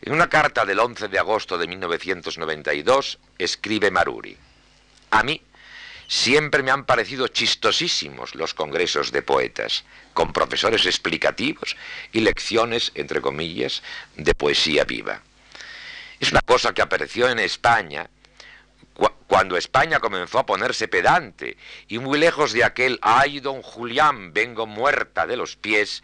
[0.00, 4.36] En una carta del 11 de agosto de 1992 escribe Maruri:
[5.10, 5.42] A mí
[6.10, 9.84] Siempre me han parecido chistosísimos los congresos de poetas,
[10.14, 11.76] con profesores explicativos
[12.12, 13.82] y lecciones, entre comillas,
[14.16, 15.20] de poesía viva.
[16.18, 18.08] Es una cosa que apareció en España
[19.28, 21.56] cuando España comenzó a ponerse pedante
[21.86, 26.02] y muy lejos de aquel ay don Julián vengo muerta de los pies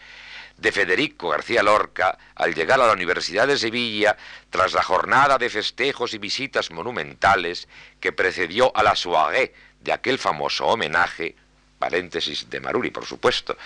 [0.57, 4.17] de Federico García Lorca al llegar a la Universidad de Sevilla
[4.51, 10.19] tras la jornada de festejos y visitas monumentales que precedió a la soirée de aquel
[10.19, 11.35] famoso homenaje,
[11.79, 13.57] paréntesis de Maruri, por supuesto.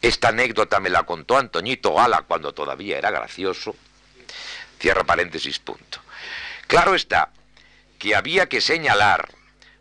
[0.00, 3.76] Esta anécdota me la contó Antoñito Gala cuando todavía era gracioso.
[4.78, 6.00] Cierra paréntesis, punto.
[6.66, 7.30] Claro está
[8.00, 9.28] que había que señalar,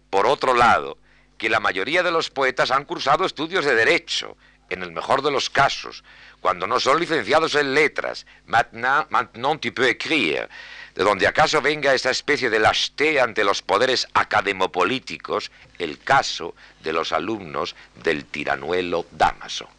[0.09, 0.97] por otro lado,
[1.37, 4.37] que la mayoría de los poetas han cursado estudios de derecho,
[4.69, 6.03] en el mejor de los casos,
[6.41, 8.25] cuando no son licenciados en letras.
[8.45, 10.49] Maintenant, maintenant tu peux écrire
[10.95, 16.91] de donde acaso venga esa especie de lasté ante los poderes academopolíticos, el caso de
[16.91, 19.69] los alumnos del tiranuelo Damaso.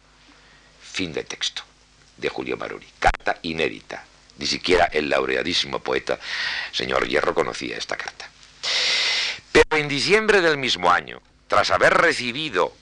[0.81, 1.61] Fin de texto
[2.17, 2.87] de Julio Maruri.
[2.99, 4.03] Carta inédita.
[4.39, 6.19] Ni siquiera el laureadísimo poeta
[6.71, 8.30] señor Hierro conocía esta carta.
[9.51, 12.73] Pero en diciembre del mismo año, tras haber recibido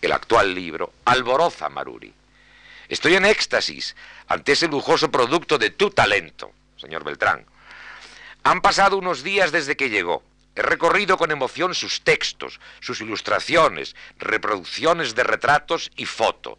[0.00, 2.12] el actual libro, alboroza Maruri.
[2.88, 3.96] Estoy en éxtasis
[4.28, 7.46] ante ese lujoso producto de tu talento señor Beltrán.
[8.42, 10.22] Han pasado unos días desde que llegó.
[10.54, 16.58] He recorrido con emoción sus textos, sus ilustraciones, reproducciones de retratos y foto.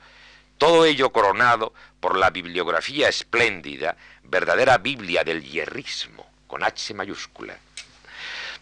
[0.58, 7.58] Todo ello coronado por la bibliografía espléndida, verdadera Biblia del hierrismo, con H mayúscula.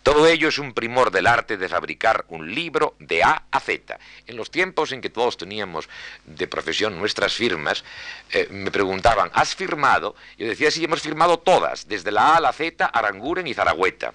[0.03, 3.99] Todo ello es un primor del arte de fabricar un libro de A a Z.
[4.25, 5.87] En los tiempos en que todos teníamos
[6.25, 7.83] de profesión nuestras firmas,
[8.31, 10.15] eh, me preguntaban, ¿has firmado?
[10.37, 14.13] Yo decía, sí, hemos firmado todas, desde la A a la Z, Aranguren y Zaragüeta.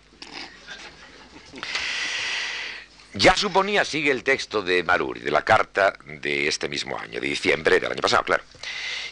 [3.14, 7.28] Ya suponía, sigue el texto de Maruri, de la carta de este mismo año, de
[7.28, 8.42] diciembre del año pasado, claro.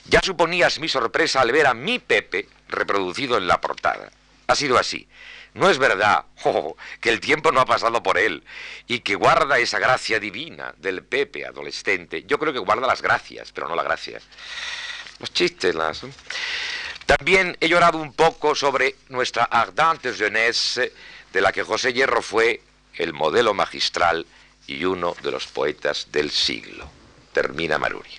[0.07, 4.11] Ya suponías mi sorpresa al ver a mi Pepe reproducido en la portada.
[4.47, 5.09] Ha sido así.
[5.55, 8.45] No es verdad oh, que el tiempo no ha pasado por él
[8.87, 12.25] y que guarda esa gracia divina del Pepe adolescente.
[12.27, 14.21] Yo creo que guarda las gracias, pero no la gracia.
[15.21, 16.03] Los chistes, las...
[17.07, 20.93] También he llorado un poco sobre nuestra ardente jeunesse,
[21.33, 22.63] de la que José Hierro fue
[22.95, 24.27] el modelo magistral
[24.67, 26.89] y uno de los poetas del siglo.
[27.33, 28.11] Termina Maruri.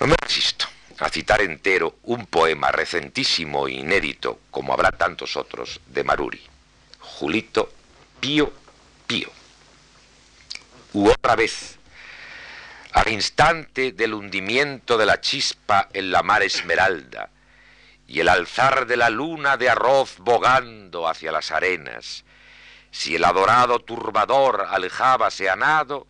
[0.00, 0.63] No me resisto
[0.98, 6.40] a citar entero un poema recentísimo e inédito, como habrá tantos otros, de Maruri.
[7.00, 7.72] Julito
[8.20, 8.52] Pío
[9.06, 9.30] Pío.
[10.92, 11.78] U otra vez,
[12.92, 17.30] al instante del hundimiento de la chispa en la mar esmeralda
[18.06, 22.24] y el alzar de la luna de arroz bogando hacia las arenas,
[22.92, 26.06] si el adorado turbador alejábase a nado,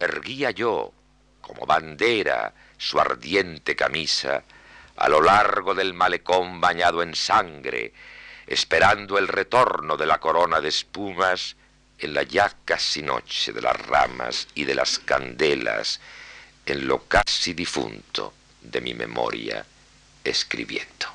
[0.00, 0.92] erguía yo,
[1.42, 4.42] como bandera, su ardiente camisa,
[4.96, 7.92] a lo largo del malecón bañado en sangre,
[8.44, 11.54] esperando el retorno de la corona de espumas
[12.00, 16.00] en la ya casi noche de las ramas y de las candelas,
[16.66, 19.64] en lo casi difunto de mi memoria,
[20.24, 21.06] escribiendo.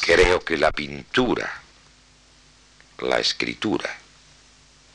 [0.00, 1.60] Creo que la pintura,
[3.00, 3.90] la escritura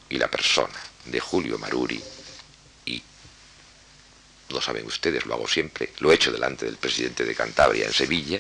[0.10, 2.02] y la persona de Julio Maruri,
[2.86, 3.02] y
[4.50, 7.94] lo saben ustedes, lo hago siempre, lo he hecho delante del presidente de Cantabria en
[7.94, 8.40] Sevilla,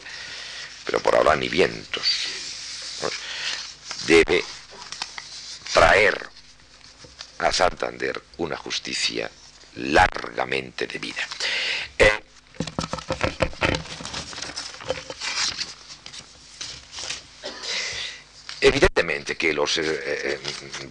[0.86, 2.05] pero por ahora ni vientos,
[4.07, 4.43] debe
[5.74, 6.30] traer
[7.39, 9.30] a Santander una justicia
[9.76, 11.28] largamente debida.
[18.66, 20.39] Evidentemente que los eh, eh,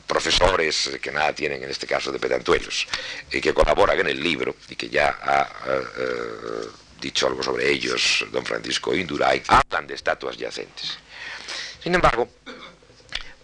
[0.07, 2.87] profesores que nada tienen en este caso de pedantuelos
[3.33, 6.68] y que colaboran en el libro y que ya ha eh,
[7.01, 10.97] dicho algo sobre ellos don Francisco Induray, hablan de estatuas yacentes.
[11.83, 12.29] Sin embargo,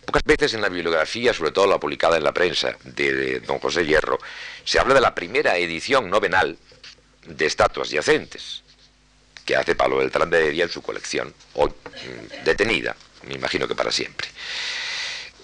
[0.07, 3.85] pocas veces en la bibliografía, sobre todo la publicada en la prensa de don José
[3.85, 4.21] Hierro,
[4.63, 6.57] se habla de la primera edición novenal
[7.27, 8.63] de estatuas yacentes
[9.45, 12.95] que hace Pablo Beltrán de Heredia en su colección, hoy mm, detenida
[13.27, 14.29] me imagino que para siempre.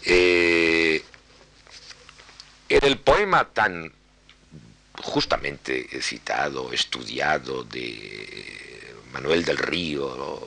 [0.04, 1.02] Eh,
[2.68, 3.92] en el poema tan
[5.02, 10.46] justamente citado, estudiado de Manuel del Río,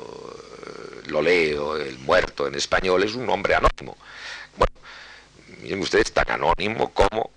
[1.07, 3.97] lo leo, el muerto en español, es un nombre anónimo.
[4.57, 4.73] Bueno,
[5.61, 7.31] miren ustedes, tan anónimo como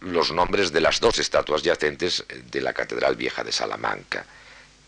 [0.00, 4.24] los nombres de las dos estatuas yacentes de la Catedral Vieja de Salamanca.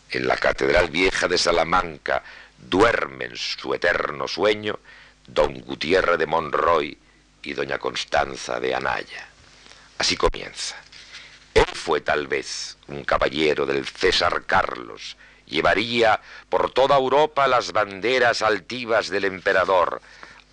[0.09, 2.23] En la Catedral Vieja de Salamanca,
[2.69, 4.79] duermen su eterno sueño
[5.27, 6.97] don Gutiérrez de Monroy
[7.41, 9.27] y doña Constanza de Anaya.
[9.97, 10.75] Así comienza.
[11.53, 18.41] Él fue tal vez un caballero del César Carlos, llevaría por toda Europa las banderas
[18.41, 20.01] altivas del emperador.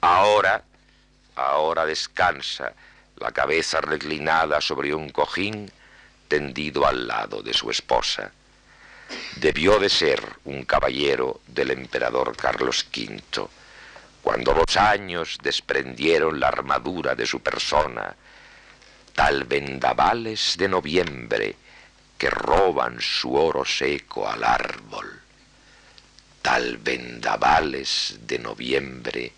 [0.00, 0.62] Ahora,
[1.36, 2.74] ahora descansa,
[3.16, 5.70] la cabeza reclinada sobre un cojín
[6.28, 8.32] tendido al lado de su esposa
[9.36, 13.48] debió de ser un caballero del emperador Carlos V,
[14.22, 18.14] cuando los años desprendieron la armadura de su persona,
[19.14, 21.56] tal vendavales de noviembre
[22.18, 25.20] que roban su oro seco al árbol,
[26.42, 29.32] tal vendavales de noviembre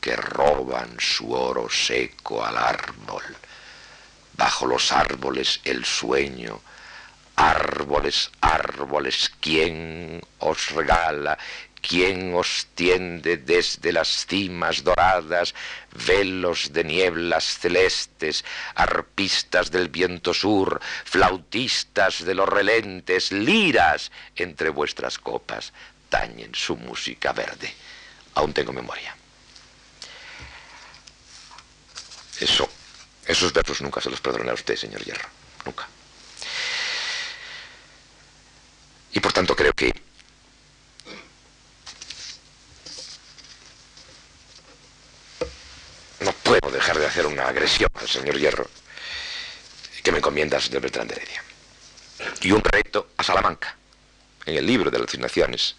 [0.00, 3.24] que roban su oro seco al árbol.
[4.34, 6.60] Bajo los árboles el sueño,
[7.40, 11.38] Árboles, árboles, ¿quién os regala?
[11.80, 15.54] ¿Quién os tiende desde las cimas doradas
[16.04, 25.16] velos de nieblas celestes, arpistas del viento sur, flautistas de los relentes, liras entre vuestras
[25.16, 25.72] copas,
[26.08, 27.72] tañen su música verde?
[28.34, 29.16] Aún tengo memoria.
[32.40, 32.68] Eso,
[33.24, 35.28] esos versos nunca se los perdonará usted, señor Hierro,
[35.64, 35.86] nunca.
[39.18, 39.92] Y por tanto creo que
[46.20, 48.70] no puedo dejar de hacer una agresión al señor Hierro
[50.04, 51.42] que me encomienda señor Beltrán de Heredia.
[52.42, 53.76] Y un reto a Salamanca.
[54.46, 55.74] En el libro de alucinaciones,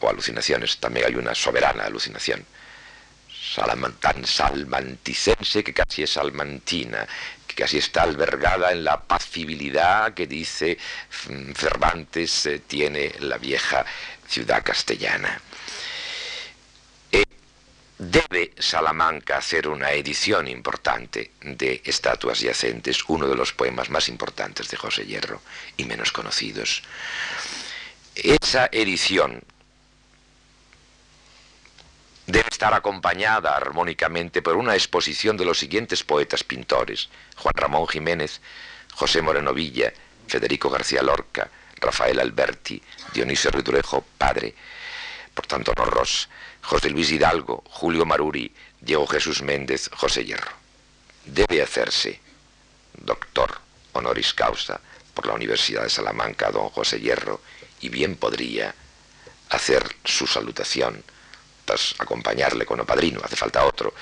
[0.00, 2.44] o alucinaciones, también hay una soberana alucinación.
[3.54, 7.08] Salamantan salmanticense, que casi es salmantina,
[7.54, 10.78] que así está albergada en la pacibilidad que dice
[11.28, 13.84] mm, Cervantes eh, tiene la vieja
[14.26, 15.40] ciudad castellana.
[17.12, 17.24] Eh,
[17.98, 24.68] debe Salamanca hacer una edición importante de Estatuas Yacentes, uno de los poemas más importantes
[24.70, 25.40] de José Hierro
[25.76, 26.82] y menos conocidos.
[28.14, 29.42] Esa edición
[32.26, 38.40] debe estar acompañada armónicamente por una exposición de los siguientes poetas pintores, Juan Ramón Jiménez,
[38.94, 39.92] José Moreno Villa,
[40.26, 44.54] Federico García Lorca, Rafael Alberti, Dionisio Ridruejo, padre,
[45.34, 46.28] por tanto no Ross,
[46.62, 50.52] José Luis Hidalgo, Julio Maruri, Diego Jesús Méndez, José Hierro.
[51.26, 52.20] Debe hacerse
[52.94, 53.60] doctor
[53.92, 54.80] honoris causa
[55.12, 57.40] por la Universidad de Salamanca, don José Hierro,
[57.80, 58.74] y bien podría
[59.50, 61.02] hacer su salutación,
[61.98, 63.94] acompañarle con el padrino, hace falta otro,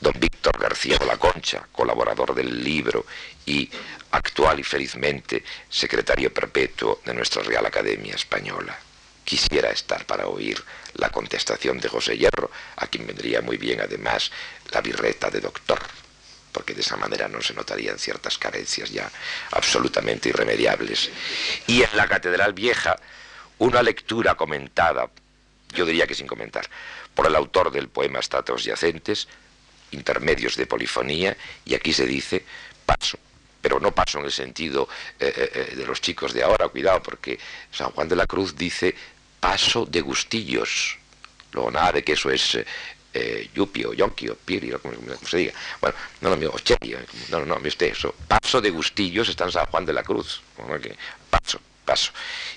[0.00, 3.06] don Víctor García de la Concha, colaborador del libro
[3.46, 3.68] y
[4.12, 8.78] actual y felizmente secretario perpetuo de nuestra Real Academia Española.
[9.24, 10.62] Quisiera estar para oír
[10.94, 14.30] la contestación de José Hierro, a quien vendría muy bien además
[14.70, 15.80] la birreta de doctor,
[16.52, 19.10] porque de esa manera no se notarían ciertas carencias ya
[19.50, 21.10] absolutamente irremediables.
[21.66, 22.96] Y en la Catedral Vieja,
[23.58, 25.10] una lectura comentada,
[25.74, 26.68] yo diría que sin comentar,
[27.14, 29.28] por el autor del poema Estatos Yacentes,
[29.90, 32.44] intermedios de polifonía, y aquí se dice
[32.86, 33.18] paso,
[33.60, 34.88] pero no paso en el sentido
[35.18, 37.38] eh, eh, eh, de los chicos de ahora, cuidado, porque
[37.70, 38.94] San Juan de la Cruz dice
[39.40, 40.98] paso de gustillos.
[41.52, 42.58] Luego nada de que eso es
[43.14, 44.94] eh, yupi o yonki o piri, o como,
[45.26, 45.52] se diga.
[45.80, 46.94] Bueno, no, no, o cherry,
[47.30, 48.14] no, no, no, usted eso.
[48.28, 50.42] Paso de gustillos está en San Juan de la Cruz.
[51.30, 52.12] Paso, paso.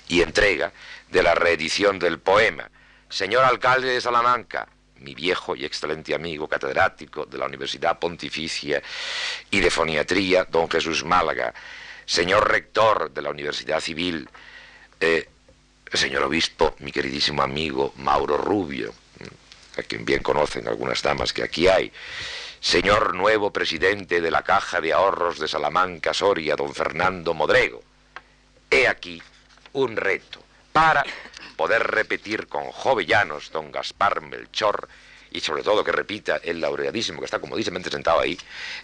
[0.08, 0.72] Y entrega
[1.10, 2.70] de la reedición del poema.
[3.12, 4.66] Señor alcalde de Salamanca,
[5.00, 8.82] mi viejo y excelente amigo catedrático de la Universidad Pontificia
[9.50, 11.52] y de Foniatría, don Jesús Málaga,
[12.06, 14.26] señor rector de la Universidad Civil,
[14.98, 15.28] eh,
[15.92, 18.94] señor obispo, mi queridísimo amigo Mauro Rubio,
[19.76, 21.92] a quien bien conocen algunas damas que aquí hay,
[22.60, 27.82] señor nuevo presidente de la Caja de Ahorros de Salamanca, Soria, don Fernando Modrego.
[28.70, 29.22] He aquí
[29.74, 30.42] un reto
[30.72, 31.04] para
[31.62, 34.88] poder repetir con jovellanos don Gaspar Melchor
[35.30, 38.36] y sobre todo que repita el laureadísimo que está comodísimamente sentado ahí.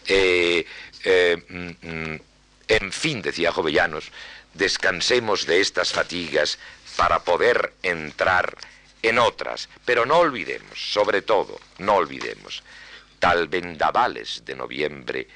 [0.07, 0.64] Eh,
[1.03, 2.20] eh, mm, mm,
[2.68, 4.12] en fin, decía Jovellanos,
[4.55, 6.61] descansemos de estas fatigas
[6.97, 8.57] para poder entrar
[9.03, 12.62] en otras, pero no olvidemos, sobre todo, no olvidemos,
[13.18, 15.26] tal vendavales de noviembre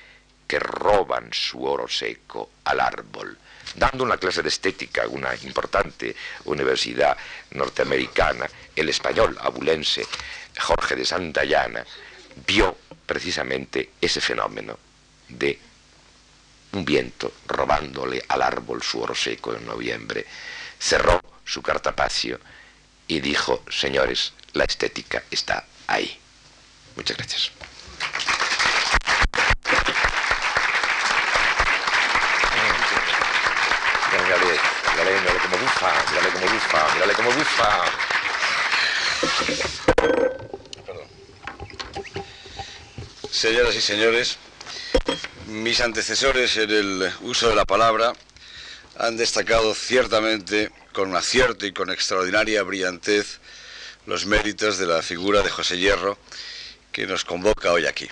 [0.46, 3.36] que roban su oro seco al árbol
[3.74, 7.16] dando una clase de estética a una importante universidad
[7.52, 10.06] norteamericana, el español abulense
[10.58, 11.84] Jorge de Santayana
[12.46, 14.78] vio precisamente ese fenómeno
[15.28, 15.58] de
[16.72, 20.26] un viento robándole al árbol su oro seco en noviembre.
[20.78, 22.40] Cerró su cartapacio
[23.06, 26.18] y dijo, señores, la estética está ahí.
[26.96, 27.52] Muchas gracias.
[34.20, 34.58] Mírale,
[35.42, 35.90] como bufa,
[36.32, 37.84] como bufa, como bufa.
[43.30, 44.38] Señoras y señores,
[45.46, 48.12] mis antecesores en el uso de la palabra
[48.98, 53.40] han destacado ciertamente con acierto y con extraordinaria brillantez
[54.06, 56.18] los méritos de la figura de José Hierro
[56.92, 58.08] que nos convoca hoy aquí.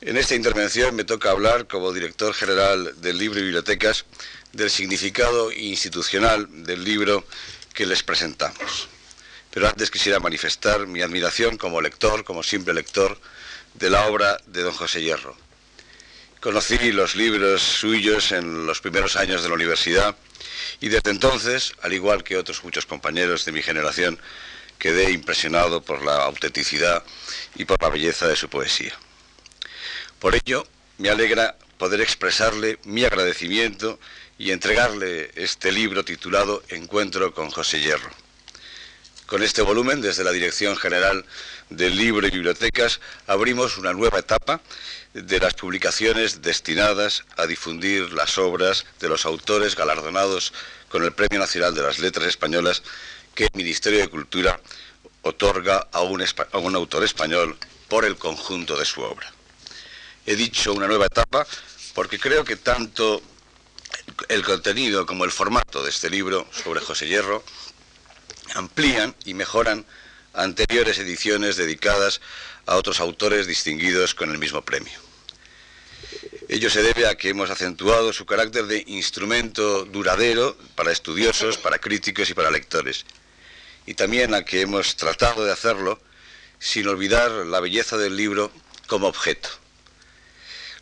[0.00, 4.04] En esta intervención me toca hablar como director general del libro y bibliotecas
[4.56, 7.26] del significado institucional del libro
[7.74, 8.88] que les presentamos.
[9.50, 13.20] Pero antes quisiera manifestar mi admiración como lector, como simple lector,
[13.74, 15.36] de la obra de don José Hierro.
[16.40, 20.16] Conocí los libros suyos en los primeros años de la universidad
[20.80, 24.18] y desde entonces, al igual que otros muchos compañeros de mi generación,
[24.78, 27.02] quedé impresionado por la autenticidad
[27.54, 28.94] y por la belleza de su poesía.
[30.18, 30.66] Por ello,
[30.98, 33.98] me alegra poder expresarle mi agradecimiento
[34.38, 38.10] y entregarle este libro titulado Encuentro con José Hierro.
[39.26, 41.24] Con este volumen, desde la Dirección General
[41.70, 44.60] del Libro y Bibliotecas, abrimos una nueva etapa
[45.14, 50.52] de las publicaciones destinadas a difundir las obras de los autores galardonados
[50.88, 52.82] con el Premio Nacional de las Letras Españolas
[53.34, 54.60] que el Ministerio de Cultura
[55.22, 57.56] otorga a un, a un autor español
[57.88, 59.32] por el conjunto de su obra.
[60.24, 61.46] He dicho una nueva etapa
[61.94, 63.22] porque creo que tanto
[64.28, 67.44] el contenido como el formato de este libro sobre José Hierro
[68.54, 69.84] amplían y mejoran
[70.32, 72.20] anteriores ediciones dedicadas
[72.66, 74.98] a otros autores distinguidos con el mismo premio.
[76.48, 81.78] Ello se debe a que hemos acentuado su carácter de instrumento duradero para estudiosos, para
[81.78, 83.04] críticos y para lectores,
[83.84, 86.00] y también a que hemos tratado de hacerlo
[86.58, 88.52] sin olvidar la belleza del libro
[88.86, 89.48] como objeto.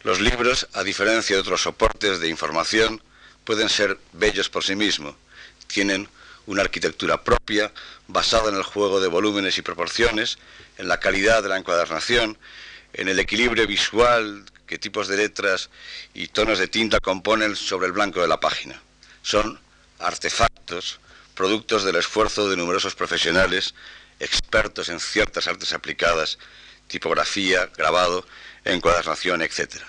[0.02, 3.02] Los libros, a diferencia de otros soportes de información,
[3.44, 5.14] pueden ser bellos por sí mismos.
[5.66, 6.08] Tienen
[6.46, 7.72] una arquitectura propia,
[8.06, 10.38] basada en el juego de volúmenes y proporciones,
[10.78, 12.38] en la calidad de la encuadernación,
[12.92, 15.70] en el equilibrio visual que tipos de letras
[16.14, 18.80] y tonos de tinta componen sobre el blanco de la página.
[19.22, 19.60] Son
[19.98, 21.00] artefactos,
[21.34, 23.74] productos del esfuerzo de numerosos profesionales,
[24.20, 26.38] expertos en ciertas artes aplicadas,
[26.86, 28.26] tipografía, grabado,
[28.64, 29.82] encuadernación, etc.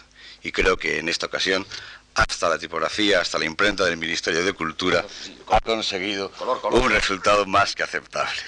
[0.43, 1.65] Y creo que en esta ocasión
[2.15, 5.05] hasta la tipografía, hasta la imprenta del Ministerio de Cultura,
[5.51, 6.31] ha conseguido
[6.71, 8.39] un resultado más que aceptable.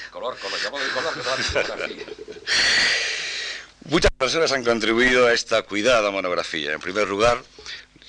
[3.90, 6.74] Muchas personas han contribuido a esta cuidada monografía.
[6.74, 7.44] En primer lugar,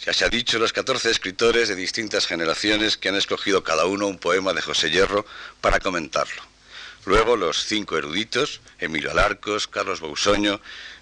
[0.05, 4.07] ya se ha dicho, los 14 escritores de distintas generaciones que han escogido cada uno
[4.07, 5.27] un poema de José Hierro
[5.61, 6.43] para comentarlo.
[7.05, 10.61] Luego los cinco eruditos, Emilio Alarcos, Carlos Bousoño,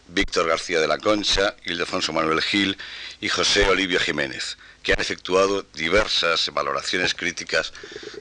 [0.09, 2.77] Víctor García de la Concha, Ildefonso Manuel Gil
[3.21, 7.73] y José Olivio Jiménez, que han efectuado diversas valoraciones críticas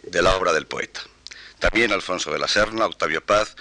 [0.03, 1.01] de la obra del poeta.
[1.59, 3.55] También Alfonso de la Serna, Octavio Paz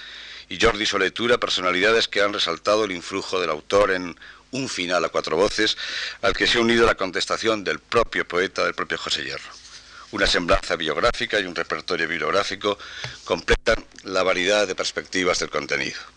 [0.49, 4.19] y Jordi Soletura, personalidades que han resaltado el influjo del autor en
[4.51, 5.77] un final a cuatro voces,
[6.23, 9.51] al que se ha unido la contestación del propio poeta, del propio José Hierro.
[10.13, 12.79] Una semblanza biográfica y un repertorio bibliográfico
[13.25, 16.14] completan la variedad de perspectivas del contenido.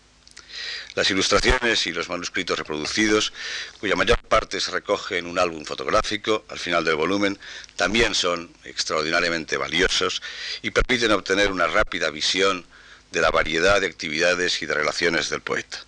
[0.98, 3.32] Las ilustraciones y los manuscritos reproducidos,
[3.78, 7.38] cuya mayor parte se recoge en un álbum fotográfico al final del volumen,
[7.76, 10.20] también son extraordinariamente valiosos
[10.60, 12.66] y permiten obtener una rápida visión
[13.12, 15.78] de la variedad de actividades y de relaciones del poeta.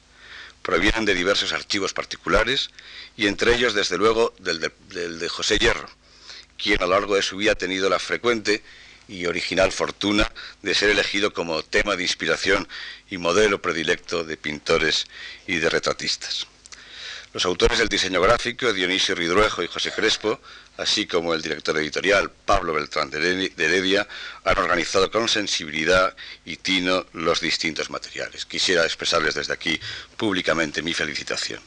[0.63, 2.71] Provienen de diversos archivos particulares
[3.17, 5.91] y entre ellos, desde luego, del de, José Hierro,
[6.57, 8.63] quien a lo largo de su vida ha tenido la frecuente
[9.11, 10.31] y original fortuna
[10.63, 12.67] de ser elegido como tema de inspiración
[13.11, 15.07] y modelo predilecto de pintores
[15.47, 16.47] y de retratistas.
[17.33, 20.41] Los autores del diseño gráfico, Dionisio Ridruejo y José Crespo,
[20.79, 24.07] así como el director editorial, Pablo Beltrán de Heredia,
[24.45, 28.47] han organizado con sensibilidad y tino los distintos materiales.
[28.47, 29.79] Quisiera expresarles desde aquí
[30.17, 31.61] públicamente mi felicitación.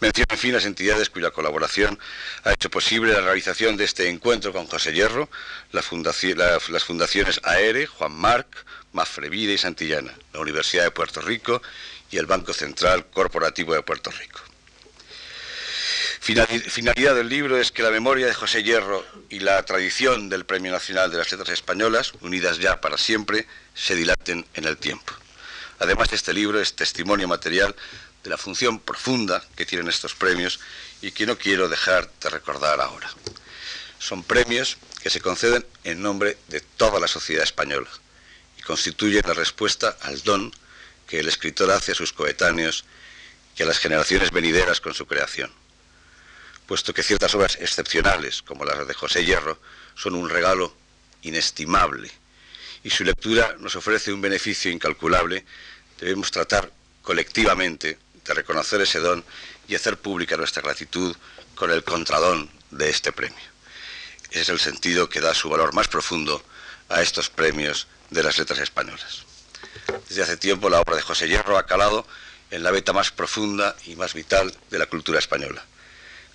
[0.00, 1.98] Menciono, en fin, las entidades cuya colaboración
[2.44, 5.28] ha hecho posible la realización de este encuentro con José Hierro,
[5.72, 11.62] las fundaciones AERE, Juan Marc, Mafrevida y Santillana, la Universidad de Puerto Rico
[12.10, 14.40] y el Banco Central Corporativo de Puerto Rico.
[16.20, 20.70] Finalidad del libro es que la memoria de José Hierro y la tradición del Premio
[20.70, 25.12] Nacional de las Letras Españolas, unidas ya para siempre, se dilaten en el tiempo.
[25.80, 27.74] Además, este libro es testimonio material
[28.22, 30.60] de la función profunda que tienen estos premios
[31.00, 33.10] y que no quiero dejar de recordar ahora.
[33.98, 37.88] Son premios que se conceden en nombre de toda la sociedad española
[38.58, 40.52] y constituyen la respuesta al don
[41.06, 42.84] que el escritor hace a sus coetáneos
[43.56, 45.52] y a las generaciones venideras con su creación.
[46.66, 49.60] Puesto que ciertas obras excepcionales, como las de José Hierro,
[49.94, 50.74] son un regalo
[51.22, 52.10] inestimable
[52.84, 55.44] y su lectura nos ofrece un beneficio incalculable,
[56.00, 59.24] debemos tratar colectivamente de reconocer ese don
[59.68, 61.16] y hacer pública nuestra gratitud
[61.54, 63.38] con el contradón de este premio.
[64.30, 66.42] Es el sentido que da su valor más profundo
[66.88, 69.24] a estos premios de las letras españolas.
[70.08, 72.06] Desde hace tiempo la obra de José Hierro ha calado
[72.50, 75.64] en la beta más profunda y más vital de la cultura española.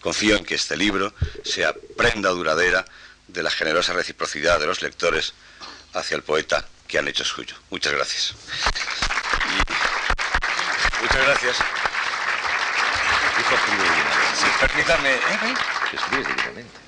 [0.02, 1.14] Confío en que este libro
[1.44, 2.86] sea prenda duradera
[3.28, 5.34] de la generosa reciprocidad de los lectores
[5.94, 7.56] hacia el poeta que han hecho suyo.
[7.70, 8.36] Muchas gracias.
[11.02, 11.58] Muchas gracias.
[14.60, 15.56] permítame, ¿eh?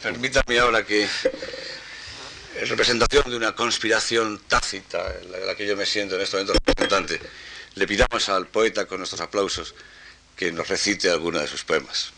[0.02, 1.08] permítame ahora que
[2.56, 6.54] en representación de una conspiración tácita en la que yo me siento en este momento
[6.54, 7.22] representante,
[7.76, 9.76] le pidamos al poeta con nuestros aplausos
[10.36, 12.12] que nos recite alguno de sus poemas.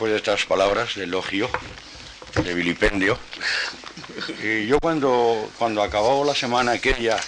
[0.00, 1.50] Después de estas palabras de elogio,
[2.42, 3.18] de vilipendio,
[4.66, 7.20] yo cuando, cuando acabó la semana aquella,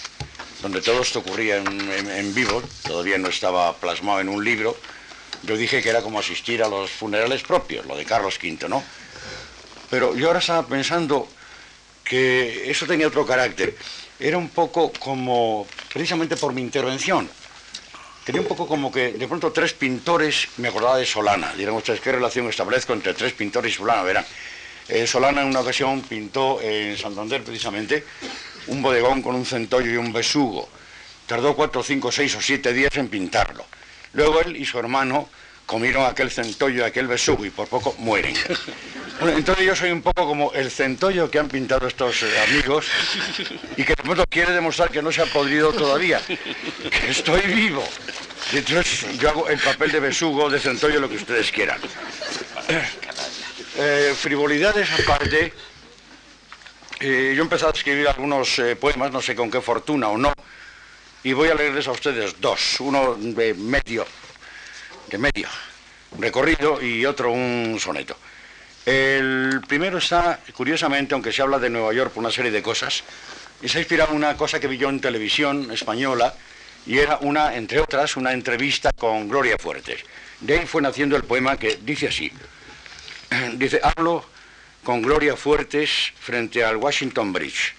[0.59, 4.75] donde todo esto ocurría en, vivo, todavía no estaba plasmado en un libro,
[5.43, 8.83] yo dije que era como asistir a los funerales propios, lo de Carlos V, ¿no?
[9.91, 11.27] Pero yo ahora estaba pensando
[12.03, 13.77] que eso tenía otro carácter.
[14.19, 17.29] Era un poco como, precisamente por mi intervención,
[18.23, 21.53] tenía un poco como que de pronto tres pintores, me acordaba de Solana.
[21.53, 24.03] Dirán ustedes, ¿qué relación establezco entre tres pintores y Solana?
[24.03, 24.25] Verán,
[24.87, 28.03] eh, Solana en una ocasión pintó en Santander precisamente
[28.67, 30.69] un bodegón con un centollo y un besugo.
[31.27, 33.65] Tardó cuatro, cinco, seis o siete días en pintarlo.
[34.13, 35.29] Luego él y su hermano
[35.65, 38.35] comieron aquel centollo, aquel besugo y por poco mueren.
[39.35, 42.87] entonces yo soy un poco como el centollo que han pintado estos eh, amigos
[43.77, 47.83] y que de pronto quiere demostrar que no se ha podrido todavía, que estoy vivo.
[48.51, 51.79] Entonces yo hago el papel de besugo, de centollo, lo que ustedes quieran.
[53.75, 55.53] Eh, frivolidades aparte,
[56.99, 60.31] eh, yo he empezado a escribir algunos poemas, no sé con qué fortuna o no,
[61.23, 64.05] y voy a leerles a ustedes dos, uno de medio,
[65.13, 65.47] de medio
[66.17, 68.17] recorrido y otro un soneto.
[68.83, 73.03] El primero está, curiosamente, aunque se habla de Nueva York por una serie de cosas,
[73.63, 76.33] se ha inspirado en una cosa que vi yo en televisión española,
[76.87, 80.03] y era una, entre otras, una entrevista con Gloria Fuertes.
[80.39, 82.31] De ahí fue naciendo el poema que dice así.
[83.53, 84.25] Dice, hablo
[84.83, 87.75] con Gloria Fuertes frente al Washington Bridge.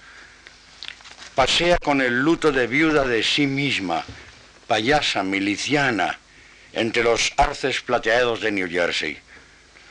[1.35, 4.05] Pasea con el luto de viuda de sí misma,
[4.69, 6.19] payasa, miliciana,
[6.75, 9.19] entre los arces plateados de New Jersey.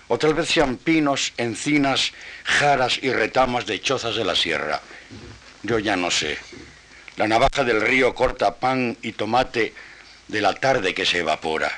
[0.07, 2.11] O tal vez sean pinos, encinas,
[2.43, 4.81] jaras y retamas de chozas de la sierra.
[5.63, 6.37] Yo ya no sé.
[7.15, 9.73] La navaja del río corta pan y tomate
[10.27, 11.71] de la tarde que se evapora.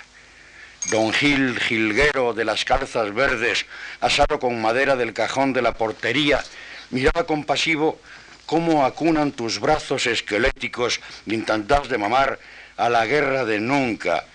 [0.89, 3.65] Don Gil, jilguero de las calzas verdes,
[4.01, 6.43] asado con madera del cajón de la portería,
[6.91, 7.99] miraba compasivo
[8.45, 12.39] cómo acunan tus brazos esqueléticos intentás de mamar
[12.77, 14.25] a la guerra de nunca,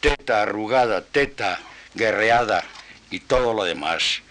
[0.00, 1.60] teta arrugada, teta
[1.94, 2.64] guerreada
[3.10, 4.22] y todo lo demás,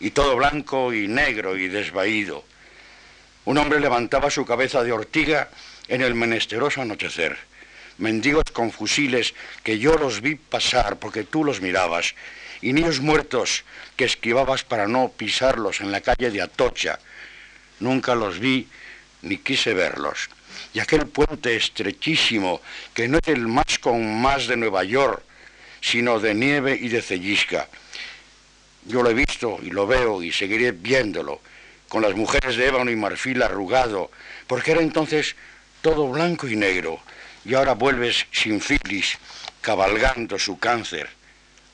[0.00, 2.44] y todo blanco y negro y desvaído.
[3.44, 5.50] Un hombre levantaba su cabeza de ortiga
[5.88, 7.50] en el menesteroso anochecer
[8.00, 12.14] mendigos con fusiles que yo los vi pasar porque tú los mirabas,
[12.62, 13.64] y niños muertos
[13.96, 16.98] que esquivabas para no pisarlos en la calle de Atocha.
[17.78, 18.68] Nunca los vi
[19.22, 20.28] ni quise verlos.
[20.72, 22.60] Y aquel puente estrechísimo,
[22.94, 25.22] que no es el más con más de Nueva York,
[25.80, 27.68] sino de nieve y de cellisca.
[28.86, 31.40] Yo lo he visto y lo veo y seguiré viéndolo,
[31.88, 34.10] con las mujeres de ébano y marfil arrugado,
[34.46, 35.34] porque era entonces
[35.82, 37.00] todo blanco y negro,
[37.44, 39.18] y ahora vuelves sin Filis,
[39.60, 41.08] cabalgando su cáncer.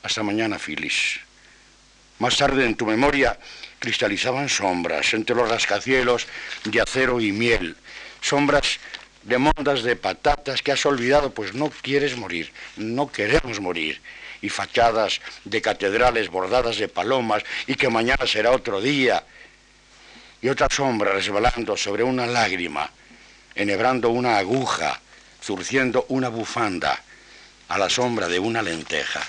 [0.03, 1.20] Hasta mañana, Filis.
[2.18, 3.38] Más tarde en tu memoria
[3.78, 6.26] cristalizaban sombras entre los rascacielos
[6.64, 7.76] de acero y miel,
[8.21, 8.79] sombras
[9.23, 14.01] de mondas de patatas que has olvidado, pues no quieres morir, no queremos morir,
[14.41, 19.25] y fachadas de catedrales bordadas de palomas, y que mañana será otro día,
[20.41, 22.89] y otra sombra resbalando sobre una lágrima,
[23.55, 25.01] enhebrando una aguja,
[25.43, 27.03] zurciendo una bufanda
[27.69, 29.23] a la sombra de una lenteja.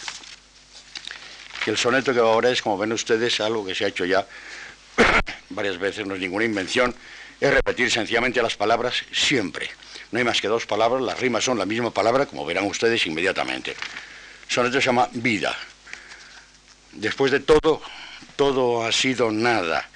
[1.63, 4.05] Que el soneto que va ahora es, como ven ustedes, algo que se ha hecho
[4.05, 4.27] ya
[5.49, 6.93] varias veces, no es ninguna invención,
[7.39, 9.69] es repetir sencillamente las palabras siempre.
[10.11, 13.05] No hay más que dos palabras, las rimas son la misma palabra, como verán ustedes
[13.05, 13.75] inmediatamente.
[14.47, 15.55] Soneto se llama vida.
[16.93, 17.81] Después de todo,
[18.35, 19.89] todo ha sido nada,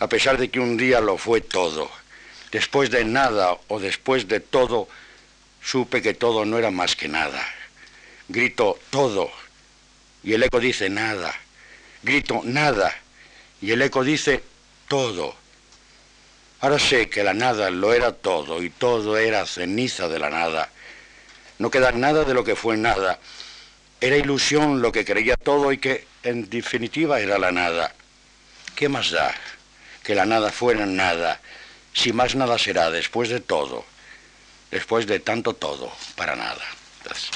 [0.00, 1.90] a pesar de que un día lo fue todo.
[2.50, 4.88] Después de nada o después de todo,
[5.62, 7.40] supe que todo no era más que nada.
[8.28, 9.30] Grito todo
[10.22, 11.32] y el eco dice nada.
[12.02, 12.94] Grito nada
[13.60, 14.42] y el eco dice
[14.88, 15.39] todo.
[16.60, 20.68] Ahora sé que la nada lo era todo y todo era ceniza de la nada.
[21.58, 23.18] No queda nada de lo que fue nada.
[24.00, 27.94] Era ilusión lo que creía todo y que en definitiva era la nada.
[28.74, 29.34] ¿Qué más da
[30.02, 31.40] que la nada fuera nada
[31.92, 33.84] si más nada será después de todo?
[34.70, 36.62] después de tanto todo, para nada.
[37.04, 37.30] Gracias.